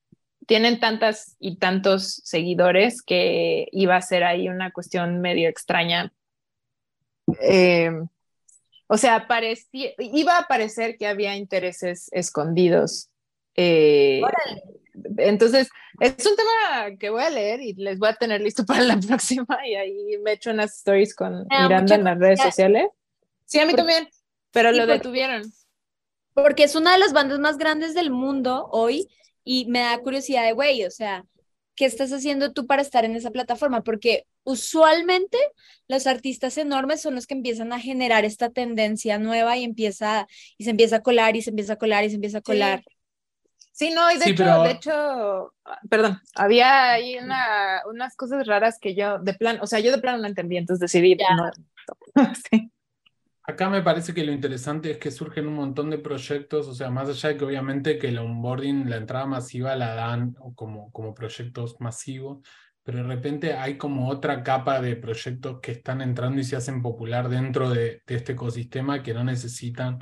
[0.46, 6.12] tienen tantas y tantos seguidores que iba a ser ahí una cuestión medio extraña.
[7.40, 8.08] Em,
[8.86, 13.08] o sea, parecía, iba a parecer que había intereses escondidos.
[13.54, 14.20] Eh,
[15.18, 15.68] entonces,
[16.00, 18.98] es un tema que voy a leer y les voy a tener listo para la
[18.98, 22.88] próxima y ahí me echo unas stories con Miranda en las redes sociales.
[23.46, 24.08] Sí, a mí también.
[24.52, 25.42] Pero lo detuvieron.
[26.34, 29.08] Porque es una de las bandas más grandes del mundo hoy
[29.44, 31.24] y me da curiosidad de, güey, o sea,
[31.74, 33.82] ¿qué estás haciendo tú para estar en esa plataforma?
[33.82, 35.38] Porque usualmente
[35.88, 40.64] los artistas enormes son los que empiezan a generar esta tendencia nueva y empieza y
[40.64, 42.82] se empieza a colar y se empieza a colar y se empieza a colar.
[42.86, 42.96] Sí.
[43.88, 45.54] No, y de hecho, de hecho,
[45.88, 50.02] perdón, había ahí una, unas cosas raras que yo de plan, o sea, yo de
[50.02, 51.50] plano no entendí, entonces decidí no.
[52.50, 52.70] sí.
[53.44, 56.90] Acá me parece que lo interesante es que surgen un montón de proyectos, o sea,
[56.90, 61.14] más allá de que obviamente que el onboarding, la entrada masiva la dan como, como
[61.14, 62.46] proyectos masivos,
[62.82, 66.82] pero de repente hay como otra capa de proyectos que están entrando y se hacen
[66.82, 69.98] popular dentro de, este ecosistema que no necesitan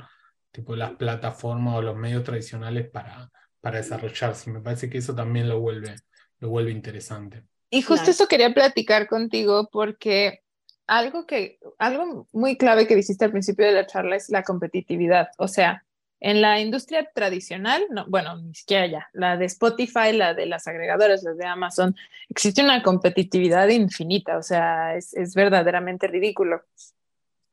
[0.51, 4.51] tipo las plataformas o los medios tradicionales para, para desarrollarse.
[4.51, 5.95] Me parece que eso también lo vuelve,
[6.39, 7.43] lo vuelve interesante.
[7.69, 10.41] Y justo eso quería platicar contigo porque
[10.87, 15.29] algo que, algo muy clave que dijiste al principio de la charla es la competitividad.
[15.37, 15.83] O sea,
[16.21, 20.67] En la industria tradicional, no, bueno, ni siquiera ya, la de Spotify, la de las
[20.67, 21.95] agregadoras, las de Amazon,
[22.27, 26.61] existe una competitividad infinita, o sea, es, es verdaderamente ridículo.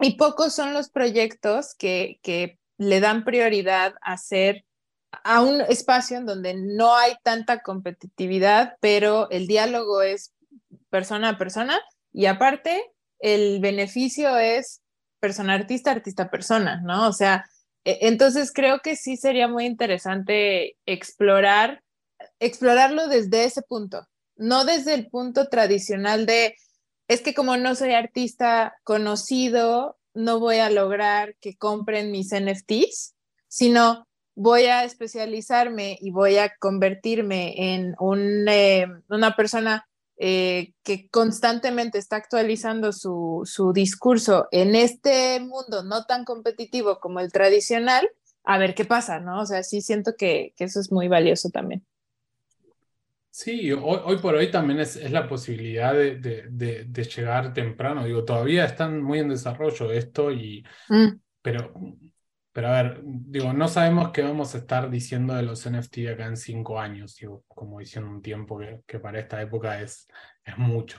[0.01, 4.65] Y pocos son los proyectos que, que le dan prioridad a ser
[5.25, 10.33] a un espacio en donde no hay tanta competitividad, pero el diálogo es
[10.91, 11.81] persona a persona
[12.13, 12.83] y aparte
[13.19, 14.83] el beneficio es
[15.21, 17.09] persona artista, artista persona, ¿no?
[17.09, 17.45] O sea,
[17.85, 21.83] e, entonces creo que sí sería muy interesante explorar,
[22.41, 26.57] explorarlo desde ese punto, no desde el punto tradicional de,
[27.09, 33.15] es que como no soy artista conocido, no voy a lograr que compren mis NFTs,
[33.49, 41.09] sino voy a especializarme y voy a convertirme en un, eh, una persona eh, que
[41.09, 48.09] constantemente está actualizando su, su, discurso en este mundo no tan competitivo como el tradicional,
[48.45, 49.41] a ver qué pasa, ¿no?
[49.41, 51.85] O sea, sí siento que, que eso es muy valioso también.
[53.31, 58.05] Sí, hoy, hoy por hoy también es, es la posibilidad de, de, de, llegar temprano.
[58.05, 61.09] Digo, todavía están muy en desarrollo esto, y, mm.
[61.43, 61.75] pero
[62.57, 66.25] pero a ver, digo, no sabemos qué vamos a estar diciendo de los NFT acá
[66.25, 70.09] en cinco años, digo, como diciendo un tiempo que, que para esta época es,
[70.43, 70.99] es mucho.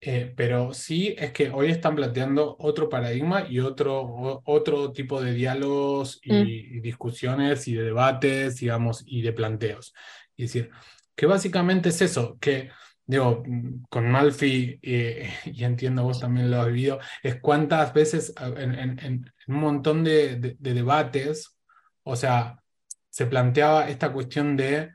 [0.00, 5.32] Eh, pero sí es que hoy están planteando otro paradigma y otro, otro tipo de
[5.32, 6.46] diálogos y, mm.
[6.48, 9.94] y, discusiones y de debates, digamos, y de planteos.
[10.36, 10.72] Es decir,
[11.14, 12.70] que básicamente es eso, que
[13.10, 13.42] digo,
[13.88, 19.32] con Malfi, eh, y entiendo vos también lo has vivido, es cuántas veces en, en,
[19.48, 21.58] un montón de, de, debates,
[22.04, 22.62] o sea,
[23.08, 24.92] se planteaba esta cuestión de,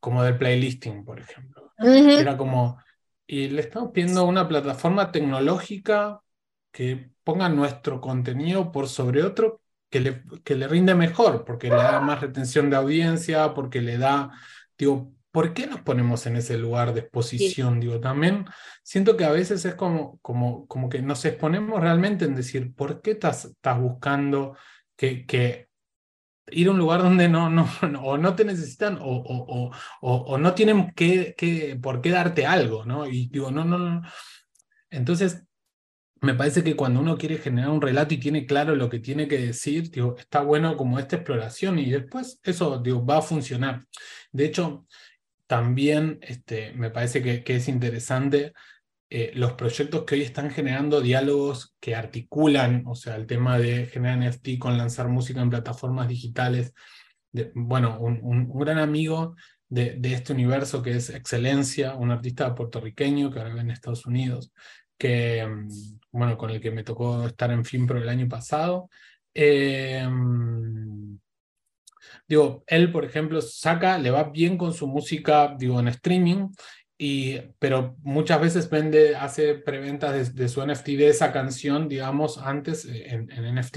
[0.00, 1.72] como del playlisting, por ejemplo.
[1.78, 2.78] Era como,
[3.26, 6.22] y le estamos pidiendo una plataforma tecnológica
[6.70, 9.60] que ponga nuestro contenido por sobre otro
[9.90, 13.98] que le, que le rinde mejor, porque le da más retención de audiencia, porque le
[13.98, 14.30] da,
[14.78, 17.80] digo, ¿por qué nos ponemos en ese lugar de exposición?
[17.80, 18.44] Digo, también
[18.82, 23.00] siento que a veces es como, como, como que nos exponemos realmente en decir, ¿por
[23.00, 24.56] qué estás, estás buscando
[24.94, 25.68] que, que,
[26.50, 27.66] ir a un lugar donde no, no,
[28.02, 29.70] o no te necesitan o, o,
[30.02, 33.06] o, o no tienen que, que, por qué darte algo, ¿no?
[33.06, 34.02] Y digo, no, no, no.
[34.90, 35.44] Entonces,
[36.22, 39.26] me parece que cuando uno quiere generar un relato y tiene claro lo que tiene
[39.26, 43.84] que decir, digo, está bueno como esta exploración y después eso digo, va a funcionar.
[44.30, 44.86] De hecho,
[45.52, 48.54] también este, me parece que, es interesante
[49.10, 53.84] eh, los proyectos que hoy están generando diálogos que articulan, o sea, el tema de
[53.84, 56.72] generar NFT con lanzar música en plataformas digitales.
[57.52, 59.36] Bueno, un, un, gran amigo
[59.68, 64.06] de, de, este universo que es Excelencia, un artista puertorriqueño que ahora vive en Estados
[64.06, 64.54] Unidos,
[64.96, 65.68] que, mm,
[66.12, 68.88] bueno, con el que me tocó estar en FIMPRO el año pasado.
[69.34, 70.08] Eh,
[72.32, 76.48] Digo, él, por ejemplo, saca, le va bien con su música, digo, en streaming,
[76.96, 82.86] y, pero muchas veces vende, hace preventas de, su NFT de esa canción, digamos, antes
[82.86, 83.76] en, en NFT.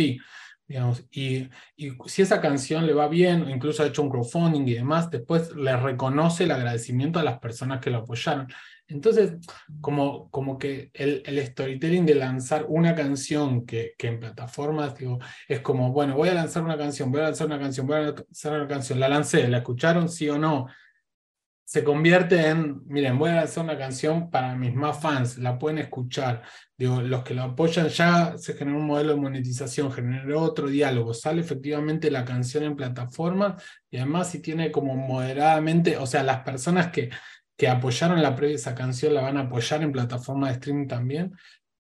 [0.69, 4.75] Digamos, y, y, si esa canción le va bien, incluso ha hecho un crowdfunding y
[4.75, 8.47] demás, después le reconoce el agradecimiento a las personas que lo apoyaron.
[8.87, 9.37] Entonces,
[9.81, 15.19] como, como que el, el storytelling de lanzar una canción que, que en plataformas, digo,
[15.47, 18.01] es como, bueno, voy a lanzar una canción, voy a lanzar una canción, voy a
[18.01, 20.67] lanzar una canción, la lancé, la escucharon, sí o no,
[21.65, 25.79] se convierte en, miren, voy a lanzar una canción para mis más fans, la pueden
[25.79, 26.43] escuchar.
[26.77, 31.15] Digo, los que lo apoyan ya se generó un modelo de monetización, generó otro diálogo,
[31.15, 33.57] sale efectivamente la canción en plataforma
[33.89, 37.09] y además si tiene como moderadamente, o sea, las personas que
[37.57, 41.33] que apoyaron la previa esa canción la van a apoyar en plataforma de streaming también.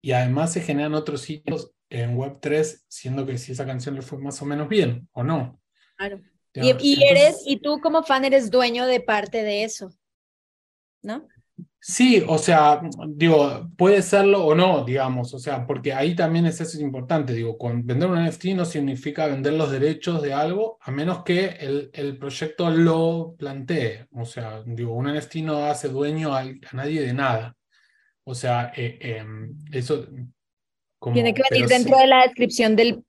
[0.02, 4.20] Y además se generan otros sitios en Web3, siendo que si esa canción le fue
[4.20, 5.60] más o menos bien, o no.
[5.98, 6.22] Claro.
[6.54, 9.92] Y, y eres, y tú como fan eres dueño de parte de eso,
[11.04, 11.28] ¿no?
[11.90, 16.60] Sí, o sea, digo, puede serlo o no, digamos, o sea, porque ahí también es
[16.60, 20.78] eso es importante, digo, con vender un NFT no significa vender los derechos de algo,
[20.82, 25.88] a menos que el, el proyecto lo plantee, o sea, digo, un NFT no hace
[25.88, 27.56] dueño a, a nadie de nada,
[28.26, 29.26] o sea, eh, eh,
[29.72, 30.06] eso...
[31.00, 32.02] Como, Tiene que venir dentro sí.
[32.02, 33.06] de la descripción del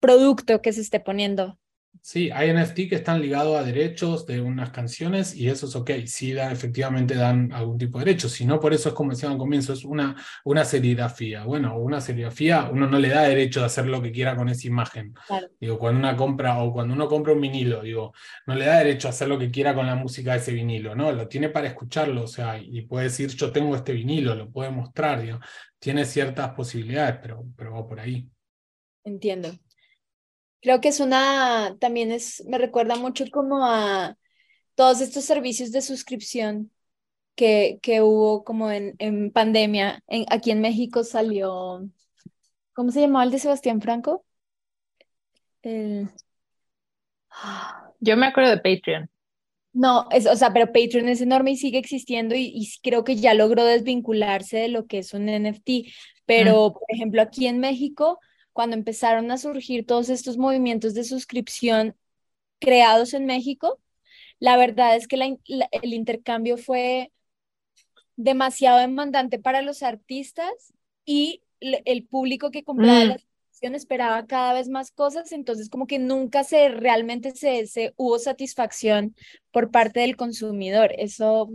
[0.00, 1.56] producto que se esté poniendo.
[2.00, 5.90] Sí, hay NFT que están ligados a derechos de unas canciones y eso es ok,
[6.06, 9.30] sí dan, efectivamente dan algún tipo de derecho, si no por eso es como decía
[9.30, 11.44] al comienzo, es una, una serigrafía.
[11.44, 14.66] Bueno, una serigrafía uno no le da derecho de hacer lo que quiera con esa
[14.66, 15.12] imagen.
[15.26, 15.48] Claro.
[15.60, 18.14] Digo, cuando una compra o cuando uno compra un vinilo, digo,
[18.46, 20.94] no le da derecho a hacer lo que quiera con la música de ese vinilo,
[20.94, 21.12] ¿no?
[21.12, 24.70] Lo tiene para escucharlo, o sea, y puede decir yo tengo este vinilo, lo puede
[24.70, 25.40] mostrar, digo,
[25.78, 28.26] tiene ciertas posibilidades, pero, pero va por ahí.
[29.04, 29.50] Entiendo.
[30.60, 34.16] Creo que es una, también es, me recuerda mucho como a
[34.74, 36.70] todos estos servicios de suscripción
[37.36, 40.02] que, que hubo como en, en pandemia.
[40.08, 41.88] En, aquí en México salió,
[42.72, 44.24] ¿cómo se llamaba el de Sebastián Franco?
[45.62, 46.08] El...
[48.00, 49.08] Yo me acuerdo de Patreon.
[49.72, 53.16] No, es, o sea, pero Patreon es enorme y sigue existiendo y, y creo que
[53.16, 55.70] ya logró desvincularse de lo que es un NFT.
[56.26, 58.18] Pero, por ejemplo, aquí en México,
[58.58, 61.94] cuando empezaron a surgir todos estos movimientos de suscripción
[62.58, 63.78] creados en México,
[64.40, 67.12] la verdad es que la, la, el intercambio fue
[68.16, 73.08] demasiado demandante para los artistas y el público que compraba mm.
[73.10, 73.26] las
[73.76, 79.14] esperaba cada vez más cosas, entonces como que nunca se realmente se, se hubo satisfacción
[79.52, 80.92] por parte del consumidor.
[80.98, 81.48] Eso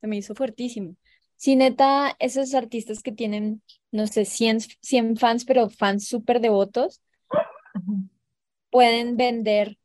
[0.00, 0.96] me hizo fuertísimo.
[1.36, 3.62] Si neta, esos artistas que tienen,
[3.92, 7.02] no sé, 100, 100 fans, pero fans súper devotos,
[8.70, 9.78] pueden vender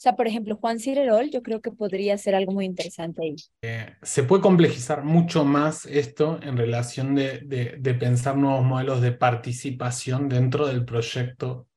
[0.00, 3.36] o sea, por ejemplo, Juan Cirerol, yo creo que podría ser algo muy interesante ahí.
[3.60, 9.02] Eh, se puede complejizar mucho más esto en relación de, de, de, pensar nuevos modelos
[9.02, 11.68] de participación dentro del proyecto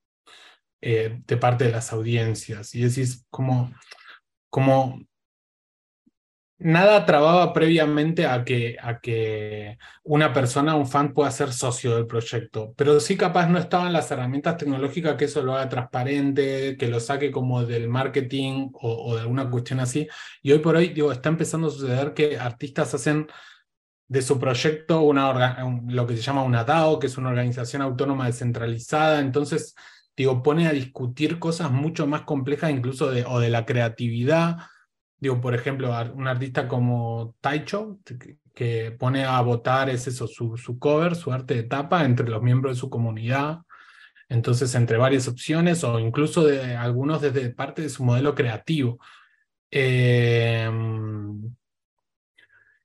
[0.80, 2.74] eh, de parte de las audiencias.
[2.76, 3.74] Y decís, como,
[4.50, 5.02] como
[6.60, 12.08] nada trababa previamente a que, a que una persona, un fan, pueda ser socio del
[12.08, 16.88] proyecto, pero sí capaz no estaban las herramientas tecnológicas que eso lo haga transparente, que
[16.88, 20.08] lo saque como del marketing o, de alguna cuestión así.
[20.42, 23.28] Y hoy por hoy, digo, está empezando a suceder que artistas hacen
[24.08, 28.28] de su proyecto una lo que se llama una DAO, que es una organización autónoma
[28.28, 29.20] descentralizada.
[29.20, 29.76] Entonces,
[30.16, 34.58] digo, pone a discutir cosas mucho más complejas, incluso de, o de la creatividad
[35.24, 37.98] Digo, por ejemplo, un artista como Taicho,
[38.54, 42.42] que pone a votar es eso, su, su cover, su arte de tapa entre los
[42.42, 43.60] miembros de su comunidad.
[44.28, 49.00] Entonces, entre varias opciones o incluso de algunos desde parte de su modelo creativo.
[49.72, 50.70] Eh,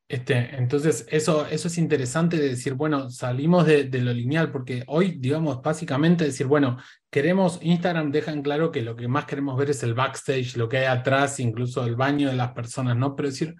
[0.08, 4.82] este, entonces, eso, eso es interesante de decir, bueno, salimos de, de, lo lineal, porque
[4.86, 6.78] hoy, digamos, básicamente decir, bueno,
[7.10, 10.66] queremos, Instagram deja en claro que lo que más queremos ver es el backstage, lo
[10.68, 13.14] que hay atrás, incluso el baño de las personas, ¿no?
[13.14, 13.54] Pero decir,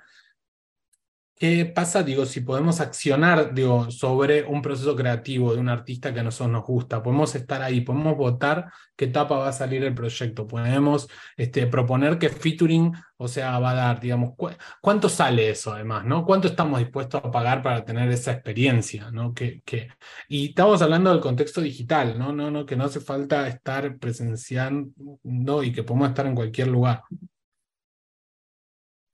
[1.38, 6.18] ¿Qué pasa, digo, si podemos accionar, digo, sobre un proceso creativo de un artista que
[6.18, 7.00] a nosotros nos gusta?
[7.00, 12.18] Podemos estar ahí, podemos votar qué etapa va a salir el proyecto, podemos este, proponer
[12.18, 14.48] qué featuring, o sea, va a dar, digamos, cu
[14.80, 16.24] ¿cuánto sale eso además, no?
[16.24, 19.32] ¿Cuánto estamos dispuestos a pagar para tener esa experiencia, no?
[19.32, 19.88] Que, que...
[20.28, 22.32] Y estamos hablando del contexto digital, ¿no?
[22.32, 27.02] No, no, que no hace falta estar presenciando y que podemos estar en cualquier lugar.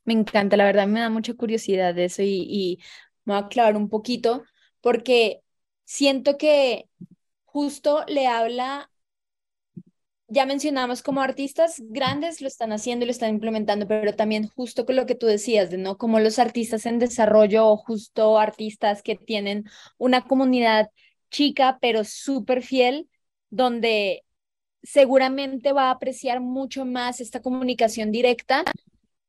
[0.05, 2.79] Me encanta, la verdad me da mucha curiosidad de eso y, y
[3.25, 4.45] me voy a aclarar un poquito
[4.83, 5.43] porque
[5.85, 6.89] siento que
[7.45, 8.91] justo le habla,
[10.29, 14.87] ya mencionamos como artistas grandes lo están haciendo y lo están implementando, pero también justo
[14.87, 19.03] con lo que tú decías, de no como los artistas en desarrollo o justo artistas
[19.03, 19.65] que tienen
[19.99, 20.91] una comunidad
[21.31, 23.09] chica pero súper fiel,
[23.51, 24.25] donde
[24.83, 28.65] seguramente va a apreciar mucho más esta comunicación directa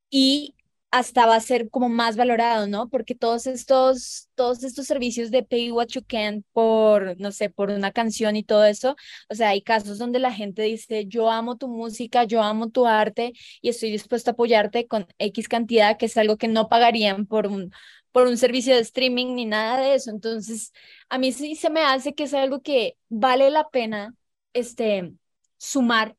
[0.09, 0.55] y
[0.95, 2.87] hasta va a ser como más valorado, ¿no?
[2.89, 7.69] Porque todos estos, todos estos servicios de pay what you can por, no sé, por
[7.69, 8.95] una canción y todo eso,
[9.29, 12.87] o sea, hay casos donde la gente dice, yo amo tu música, yo amo tu
[12.87, 17.25] arte y estoy dispuesto a apoyarte con X cantidad, que es algo que no pagarían
[17.25, 17.71] por un,
[18.13, 20.11] por un servicio de streaming ni nada de eso.
[20.11, 20.71] Entonces,
[21.09, 24.15] a mí sí se me hace que es algo que vale la pena,
[24.53, 25.11] este,
[25.57, 26.15] sumar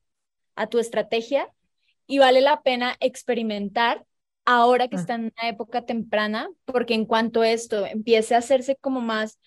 [0.55, 1.51] a tu estrategia
[2.05, 4.05] y vale la pena experimentar
[4.47, 4.99] ahora que ah.
[4.99, 9.39] está en una época temprana, porque en cuanto esto empiece a hacerse como más,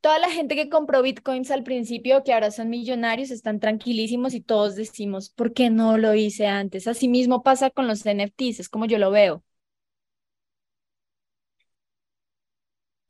[0.00, 4.40] toda la gente que compró bitcoins al principio, que ahora son millonarios, están tranquilísimos y
[4.40, 6.88] todos decimos, ¿por qué no lo hice antes?
[6.88, 9.44] Así mismo pasa con los NFTs, es como yo lo veo.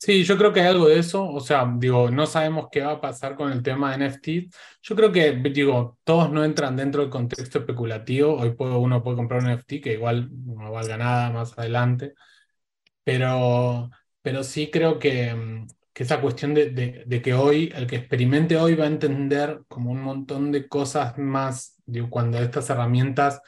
[0.07, 1.29] Sí, yo creo que hay algo de eso.
[1.29, 4.29] O sea, digo, no sabemos qué va a pasar con el tema de NFT.
[4.81, 8.37] Yo creo que, digo, todos no entran dentro del contexto especulativo.
[8.37, 12.15] Hoy puedo, uno puede comprar un NFT que igual no valga nada más adelante.
[13.03, 13.91] Pero,
[14.23, 18.57] pero sí creo que, que esa cuestión de, de, de, que hoy, el que experimente
[18.57, 23.41] hoy va a entender como un montón de cosas más, digo, cuando estas herramientas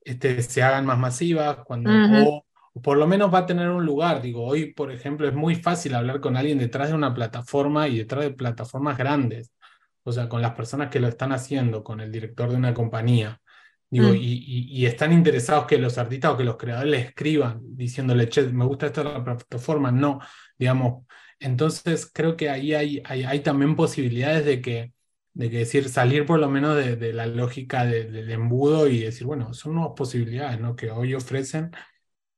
[0.00, 1.90] este, se hagan más masivas, cuando...
[1.90, 2.49] Uh -huh
[2.82, 4.22] por lo menos va a tener un lugar.
[4.22, 7.98] Digo, hoy, por ejemplo, es muy fácil hablar con alguien detrás de una plataforma y
[7.98, 9.52] detrás de plataformas grandes.
[10.02, 13.40] O sea, con las personas que lo están haciendo, con el director de una compañía.
[13.90, 14.16] Digo, mm.
[14.16, 18.28] y, y, y, están interesados que los artistas o que los creadores le escriban diciéndole,
[18.28, 19.90] che, me gusta esta plataforma.
[19.90, 20.20] No,
[20.56, 21.04] digamos.
[21.40, 24.92] Entonces, creo que ahí hay, hay, hay también posibilidades de que
[25.32, 29.54] de que decir, salir por lo menos de, la lógica del embudo y decir, bueno,
[29.54, 30.76] son nuevas posibilidades ¿no?
[30.76, 31.70] que hoy ofrecen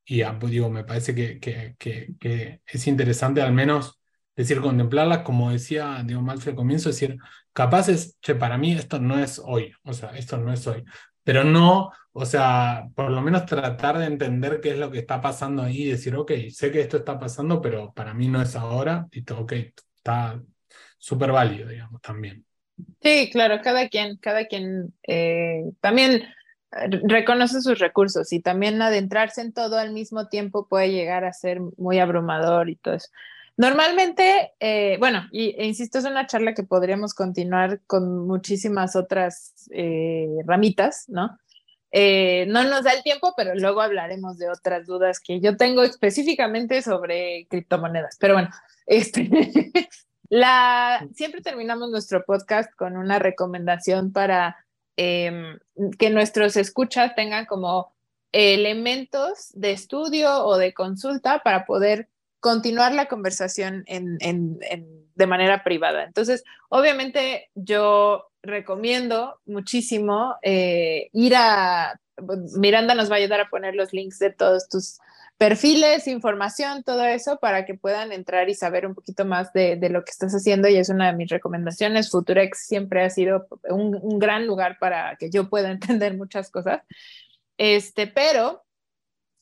[0.04, 4.00] y ah, pues, digo, me parece que, que, que, es interesante al menos
[4.34, 7.16] decir, contemplarlas, como decía Diego Malfi al comienzo, decir,
[7.52, 10.84] capaces, che, para mí esto no es hoy, o sea, esto no es hoy,
[11.22, 15.20] pero no, o sea, por lo menos tratar de entender qué es lo que está
[15.20, 18.56] pasando ahí y decir, ok, sé que esto está pasando, pero para mí no es
[18.56, 19.52] ahora, y todo, ok,
[19.96, 20.40] está
[20.98, 22.44] súper válido, digamos, también.
[23.00, 26.22] Sí, claro, cada quien, cada quien eh, también
[26.72, 31.60] reconoce sus recursos y también adentrarse en todo al mismo tiempo puede llegar a ser
[31.76, 33.08] muy abrumador y todo eso.
[33.56, 39.68] Normalmente, eh, bueno, y, e insisto, es una charla que podríamos continuar con muchísimas otras
[39.70, 41.38] eh, ramitas, ¿no?
[41.94, 45.82] Eh, no nos da el tiempo, pero luego hablaremos de otras dudas que yo tengo
[45.82, 48.16] específicamente sobre criptomonedas.
[48.18, 48.48] Pero bueno,
[48.86, 49.70] este,
[50.30, 54.56] la, siempre terminamos nuestro podcast con una recomendación para
[54.96, 55.58] Em,
[55.98, 57.94] que nuestros escuchas tengan como
[58.30, 62.08] elementos de estudio o de consulta para poder
[62.40, 64.18] continuar la conversación en,
[65.14, 66.04] de manera privada.
[66.04, 71.98] Entonces, obviamente yo recomiendo muchísimo eh, ir a,
[72.56, 74.98] Miranda nos va a ayudar a poner los links de todos tus
[75.42, 80.04] perfiles, información, todo eso para que puedan entrar y saber un poquito más de, lo
[80.04, 82.12] que estás haciendo y es una de mis recomendaciones.
[82.12, 86.82] Futurex siempre ha sido un, gran lugar para que yo pueda entender muchas cosas.
[87.58, 88.62] Este, pero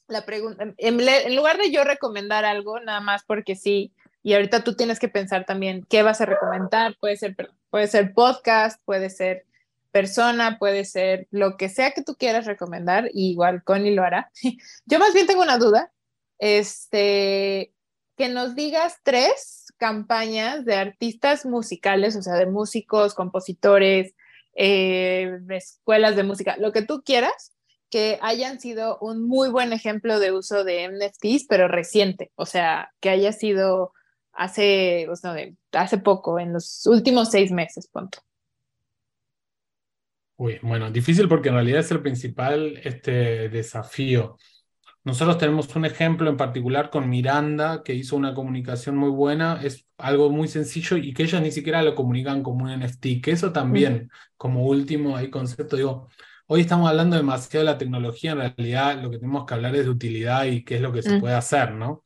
[0.09, 3.93] la pregunta, en, lugar de yo recomendar algo, nada más porque sí,
[4.23, 7.37] y ahorita tú tienes que pensar también qué vas a recomendar, puede ser,
[7.69, 9.45] puede ser podcast, puede ser
[9.91, 14.31] persona, puede ser lo que sea que tú quieras recomendar, igual Connie lo hará.
[14.87, 15.93] Yo más bien tengo una duda,
[16.39, 17.75] este,
[18.17, 24.15] que nos digas tres campañas de artistas musicales, o sea, de músicos, compositores,
[24.55, 27.53] eh, escuelas de música, lo que tú quieras,
[27.89, 32.93] que hayan sido un muy buen ejemplo de uso de NFTs, pero reciente, o sea,
[33.01, 33.93] que haya sido
[34.33, 35.35] hace, pues, no,
[35.73, 38.19] hace poco, en los últimos seis meses, punto.
[40.41, 44.39] Uy, bueno, difícil porque en realidad es el principal este, desafío.
[45.05, 49.87] Nosotros tenemos un ejemplo en particular con Miranda, que hizo una comunicación muy buena, es
[49.99, 53.53] algo muy sencillo y que ellos ni siquiera lo comunican como un NFT, que eso
[53.53, 56.09] también, como último hay concepto, digo,
[56.53, 59.85] Hoy estamos hablando demasiado de la tecnología, en realidad lo que tenemos que hablar es
[59.85, 61.21] de utilidad y qué es lo que se mm.
[61.21, 62.03] puede hacer, ¿no?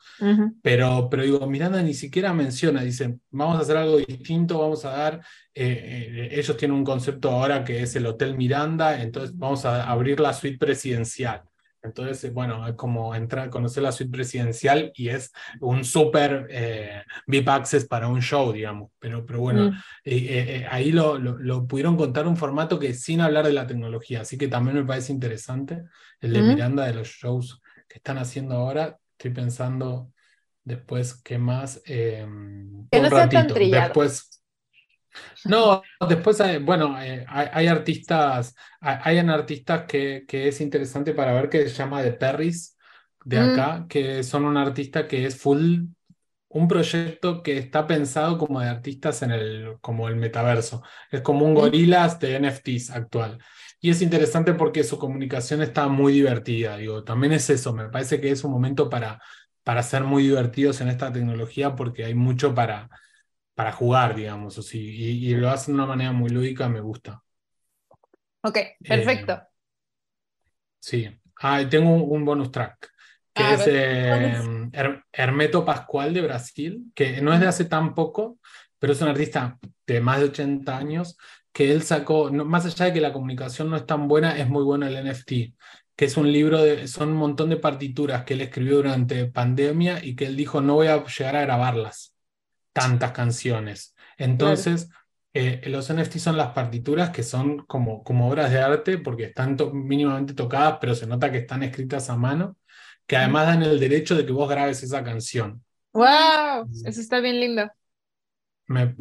[0.60, 4.90] pero, pero digo, Miranda ni siquiera menciona, dicen, vamos a hacer algo distinto, vamos a
[4.90, 5.20] dar,
[5.54, 9.88] eh, eh, ellos tienen un concepto ahora que es el Hotel Miranda, entonces vamos a
[9.88, 11.40] abrir la suite presidencial.
[11.84, 17.48] Entonces, bueno, es como entrar, conocer la suite presidencial y es un súper eh, VIP
[17.48, 18.90] access para un show, digamos.
[18.98, 19.74] Pero, pero bueno, mm.
[20.04, 24.22] eh, eh, ahí lo, lo, pudieron contar un formato que sin hablar de la tecnología.
[24.22, 25.84] Así que también me parece interesante
[26.20, 28.98] el de Miranda de los shows que están haciendo ahora.
[29.12, 30.10] Estoy pensando
[30.64, 31.82] después qué más.
[31.84, 33.84] Que no sea tan trillado.
[33.84, 34.42] Después,
[35.44, 41.48] no, después, hay, bueno, eh, hay, artistas, hay, artistas que, que, es interesante para ver
[41.48, 42.76] que se llama The Perris
[43.24, 43.52] de mm.
[43.52, 45.86] acá, que son un artista que es full,
[46.48, 50.82] un proyecto que está pensado como de artistas en el, como el metaverso.
[51.10, 51.56] Es como un mm.
[51.56, 53.38] gorilas de NFTs actual.
[53.80, 58.18] Y es interesante porque su comunicación está muy divertida, digo, también es eso, me parece
[58.18, 59.20] que es un momento para,
[59.62, 62.88] para ser muy divertidos en esta tecnología porque hay mucho para
[63.54, 67.22] para jugar, digamos, y, y, lo hace de una manera muy lúdica, me gusta.
[68.42, 69.32] Ok, perfecto.
[69.32, 69.42] Eh,
[70.80, 71.20] sí.
[71.40, 72.90] Ah, tengo un, bonus track,
[73.32, 78.38] que ah, es eh, Hermeto Pascual de Brasil, que no es de hace tan poco,
[78.78, 81.16] pero es un artista de más de 80 años,
[81.52, 84.64] que él sacó, más allá de que la comunicación no es tan buena, es muy
[84.64, 85.54] bueno el NFT,
[85.96, 90.04] que es un libro, de, son un montón de partituras que él escribió durante pandemia
[90.04, 92.13] y que él dijo, no voy a llegar a grabarlas
[92.74, 93.94] tantas canciones.
[94.18, 94.90] Entonces,
[95.32, 99.56] eh, los NFT son las partituras que son como, como obras de arte porque están
[99.72, 102.58] mínimamente tocadas, pero se nota que están escritas a mano,
[103.06, 105.64] que además dan el derecho de que vos grabes esa canción.
[105.94, 106.68] ¡Wow!
[106.84, 107.70] Eso está bien lindo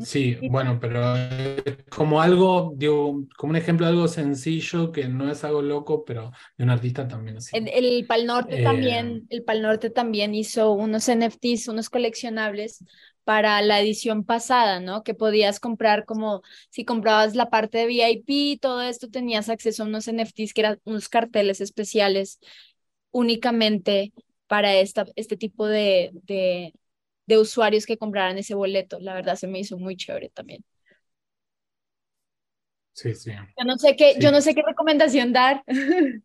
[0.03, 5.31] sí, bueno, pero es como algo, digo, como un ejemplo de algo sencillo que no
[5.31, 7.55] es algo loco, pero de un artista también así.
[7.55, 12.83] El, el Pal Norte eh, también, el Pal Norte también hizo unos NFTs, unos coleccionables
[13.23, 15.03] para la edición pasada, ¿no?
[15.03, 19.85] Que podías comprar como si comprabas la parte de VIP, todo esto tenías acceso a
[19.87, 22.39] unos NFTs que eran unos carteles especiales
[23.11, 24.13] únicamente
[24.47, 26.73] para esta, este tipo de, de,
[27.27, 28.99] de usuarios que compraran ese boleto.
[28.99, 30.63] La verdad se me hizo muy chévere también.
[32.93, 33.31] Sí, sí.
[33.57, 35.63] Yo no sé qué, yo no sé qué recomendación dar.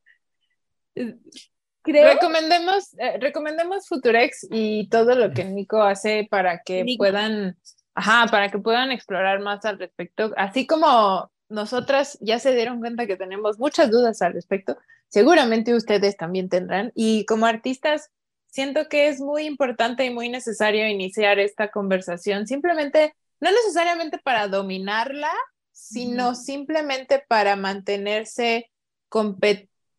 [1.92, 7.56] Recomendemos, eh, recomendemos Futurex y todo lo que Nico hace para que puedan,
[7.94, 10.32] ajá, para que puedan explorar más al respecto.
[10.36, 14.76] Así como nosotras ya se dieron cuenta que tenemos muchas dudas al respecto,
[15.08, 16.92] seguramente ustedes también tendrán.
[16.94, 18.10] Y como artistas,
[18.46, 24.48] siento que es muy importante y muy necesario iniciar esta conversación, simplemente, no necesariamente para
[24.48, 25.32] dominarla,
[25.72, 28.70] sino simplemente para mantenerse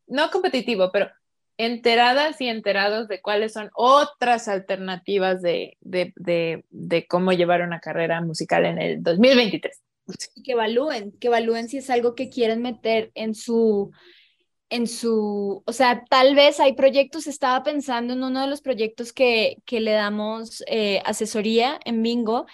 [0.07, 1.09] no competitivo, pero
[1.60, 6.14] enteradas y enterados de cuáles son otras alternativas de, de,
[6.70, 9.84] de, cómo llevar una carrera musical en el 2023.
[10.36, 13.91] Y que evalúen, que evalúen si es algo que quieren meter en su,
[14.70, 19.13] en su, o sea, tal vez hay proyectos, estaba pensando en uno de los proyectos
[19.13, 22.45] que, que le damos eh, asesoría en Bingo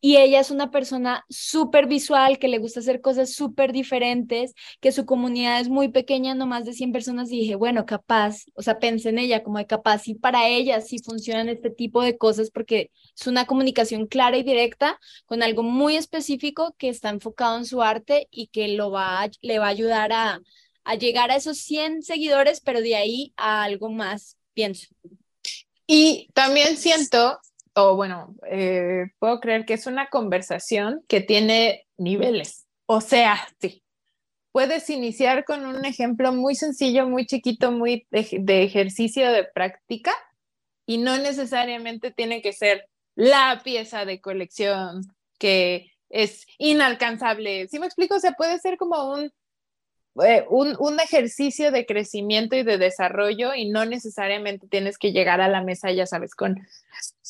[0.00, 4.92] y ella es una persona súper visual, que le gusta hacer cosas súper diferentes, que
[4.92, 8.62] su comunidad es muy pequeña, no más de 100 personas, y dije, bueno, capaz, o
[8.62, 12.16] sea, pensé en ella como de capaz, y para ella sí funcionan este tipo de
[12.16, 17.58] cosas porque es una comunicación clara y directa con algo muy específico que está enfocado
[17.58, 20.40] en su arte y que lo va le va a ayudar a
[20.84, 24.88] a llegar a esos 100 seguidores, pero de ahí a algo más, pienso.
[25.86, 27.40] Y también siento,
[27.74, 32.66] o bueno, eh, puedo creer que es una conversación que tiene niveles.
[32.86, 33.82] O sea, sí,
[34.52, 40.12] puedes iniciar con un ejemplo muy sencillo, muy chiquito, muy de, ejercicio de práctica
[40.86, 45.02] y no necesariamente tiene que ser la pieza de colección
[45.38, 47.68] que es inalcanzable.
[47.68, 49.32] Si me explico, o sea, puede ser como un
[50.24, 55.40] eh, un, un, ejercicio de crecimiento y de desarrollo y no necesariamente tienes que llegar
[55.40, 56.66] a la mesa, ya sabes, con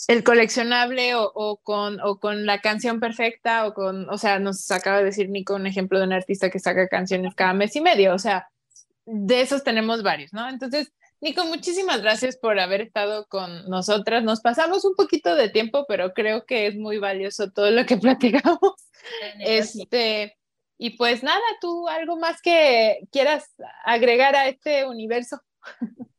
[0.09, 4.70] el coleccionable o, o, con, o con la canción perfecta o con, o sea, nos
[4.70, 7.81] acaba de decir Nico un ejemplo de un artista que saca canciones cada mes y
[7.81, 8.49] medio, o sea,
[9.05, 10.49] de esos tenemos varios, ¿no?
[10.49, 14.24] Entonces, Nico, muchísimas gracias por haber estado con nosotras.
[14.24, 17.97] Nos pasamos un poquito de tiempo, pero creo que es muy valioso todo lo que
[17.99, 18.72] platicamos.
[19.39, 20.39] Este,
[20.83, 23.55] y pues nada, tú algo más que quieras
[23.85, 25.39] agregar a este universo.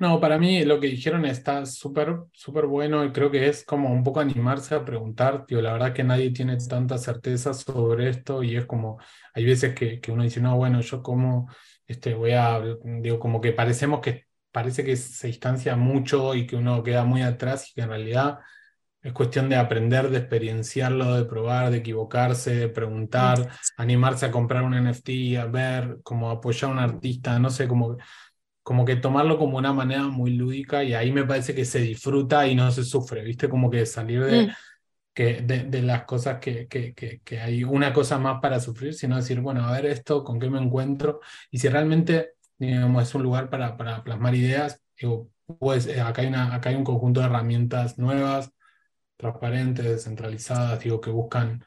[0.00, 3.92] No, para mí lo que dijeron está súper, súper bueno y creo que es como
[3.92, 8.44] un poco animarse a preguntar, tío, la verdad que nadie tiene tanta certeza sobre esto
[8.44, 9.00] y es como,
[9.34, 11.50] hay veces que, que uno dice, no, bueno, yo como,
[11.84, 16.54] este, voy a, digo, como que parecemos que, parece que se distancia mucho y que
[16.54, 18.38] uno queda muy atrás y que en realidad
[19.08, 24.62] es cuestión de aprender, de experienciarlo, de probar, de equivocarse, de preguntar, animarse a comprar
[24.62, 27.96] un NFT, a ver, como apoyar a un artista, no sé, como,
[28.62, 32.46] como que tomarlo como una manera muy lúdica y ahí me parece que se disfruta
[32.46, 33.48] y no se sufre, ¿viste?
[33.48, 34.50] Como que salir de, mm.
[35.14, 39.40] que, de, las cosas que, que, que, hay una cosa más para sufrir, sino decir,
[39.40, 43.48] bueno, a ver esto, con qué me encuentro y si realmente digamos, es un lugar
[43.48, 44.82] para, para plasmar ideas,
[45.58, 48.52] pues eh, acá, hay una, acá hay un conjunto de herramientas nuevas
[49.18, 51.62] transparentes, descentralizadas, digo, que buscan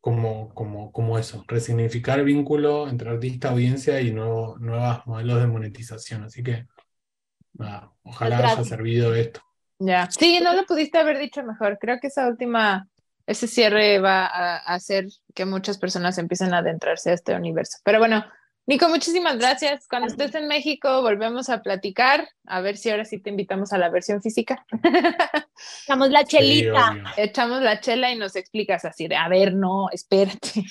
[0.00, 6.24] como, como, como eso, resignificar vínculo entre artista, audiencia y nuevo, nuevos modelos de monetización.
[6.24, 6.66] Así que,
[7.52, 9.40] nada, ojalá haya servido esto.
[9.78, 11.78] Ya, sí, no lo pudiste haber dicho mejor.
[11.78, 12.88] Creo que esa última,
[13.26, 17.78] ese cierre va a hacer que muchas personas empiecen a adentrarse a este universo.
[17.84, 18.24] Pero bueno,
[18.66, 19.86] Nico, muchísimas gracias.
[19.88, 22.28] Cuando estés en México, volvemos a platicar.
[22.46, 24.64] A ver si ahora sí te invitamos a la versión física.
[25.84, 26.96] Echamos la chelita.
[27.16, 30.64] Echamos la chela y nos explicas así de, a ver, no, espérate.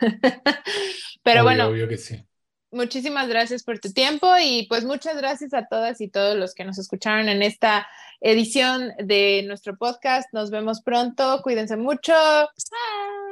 [1.24, 1.66] Pero bueno.
[1.66, 2.24] Obvio que sí.
[2.70, 6.64] Muchísimas gracias por tu tiempo y pues muchas gracias a todas y todos los que
[6.64, 7.86] nos escucharon en esta
[8.20, 10.28] edición de nuestro podcast.
[10.32, 11.40] Nos vemos pronto.
[11.42, 12.12] Cuídense mucho.
[12.12, 13.23] Bye.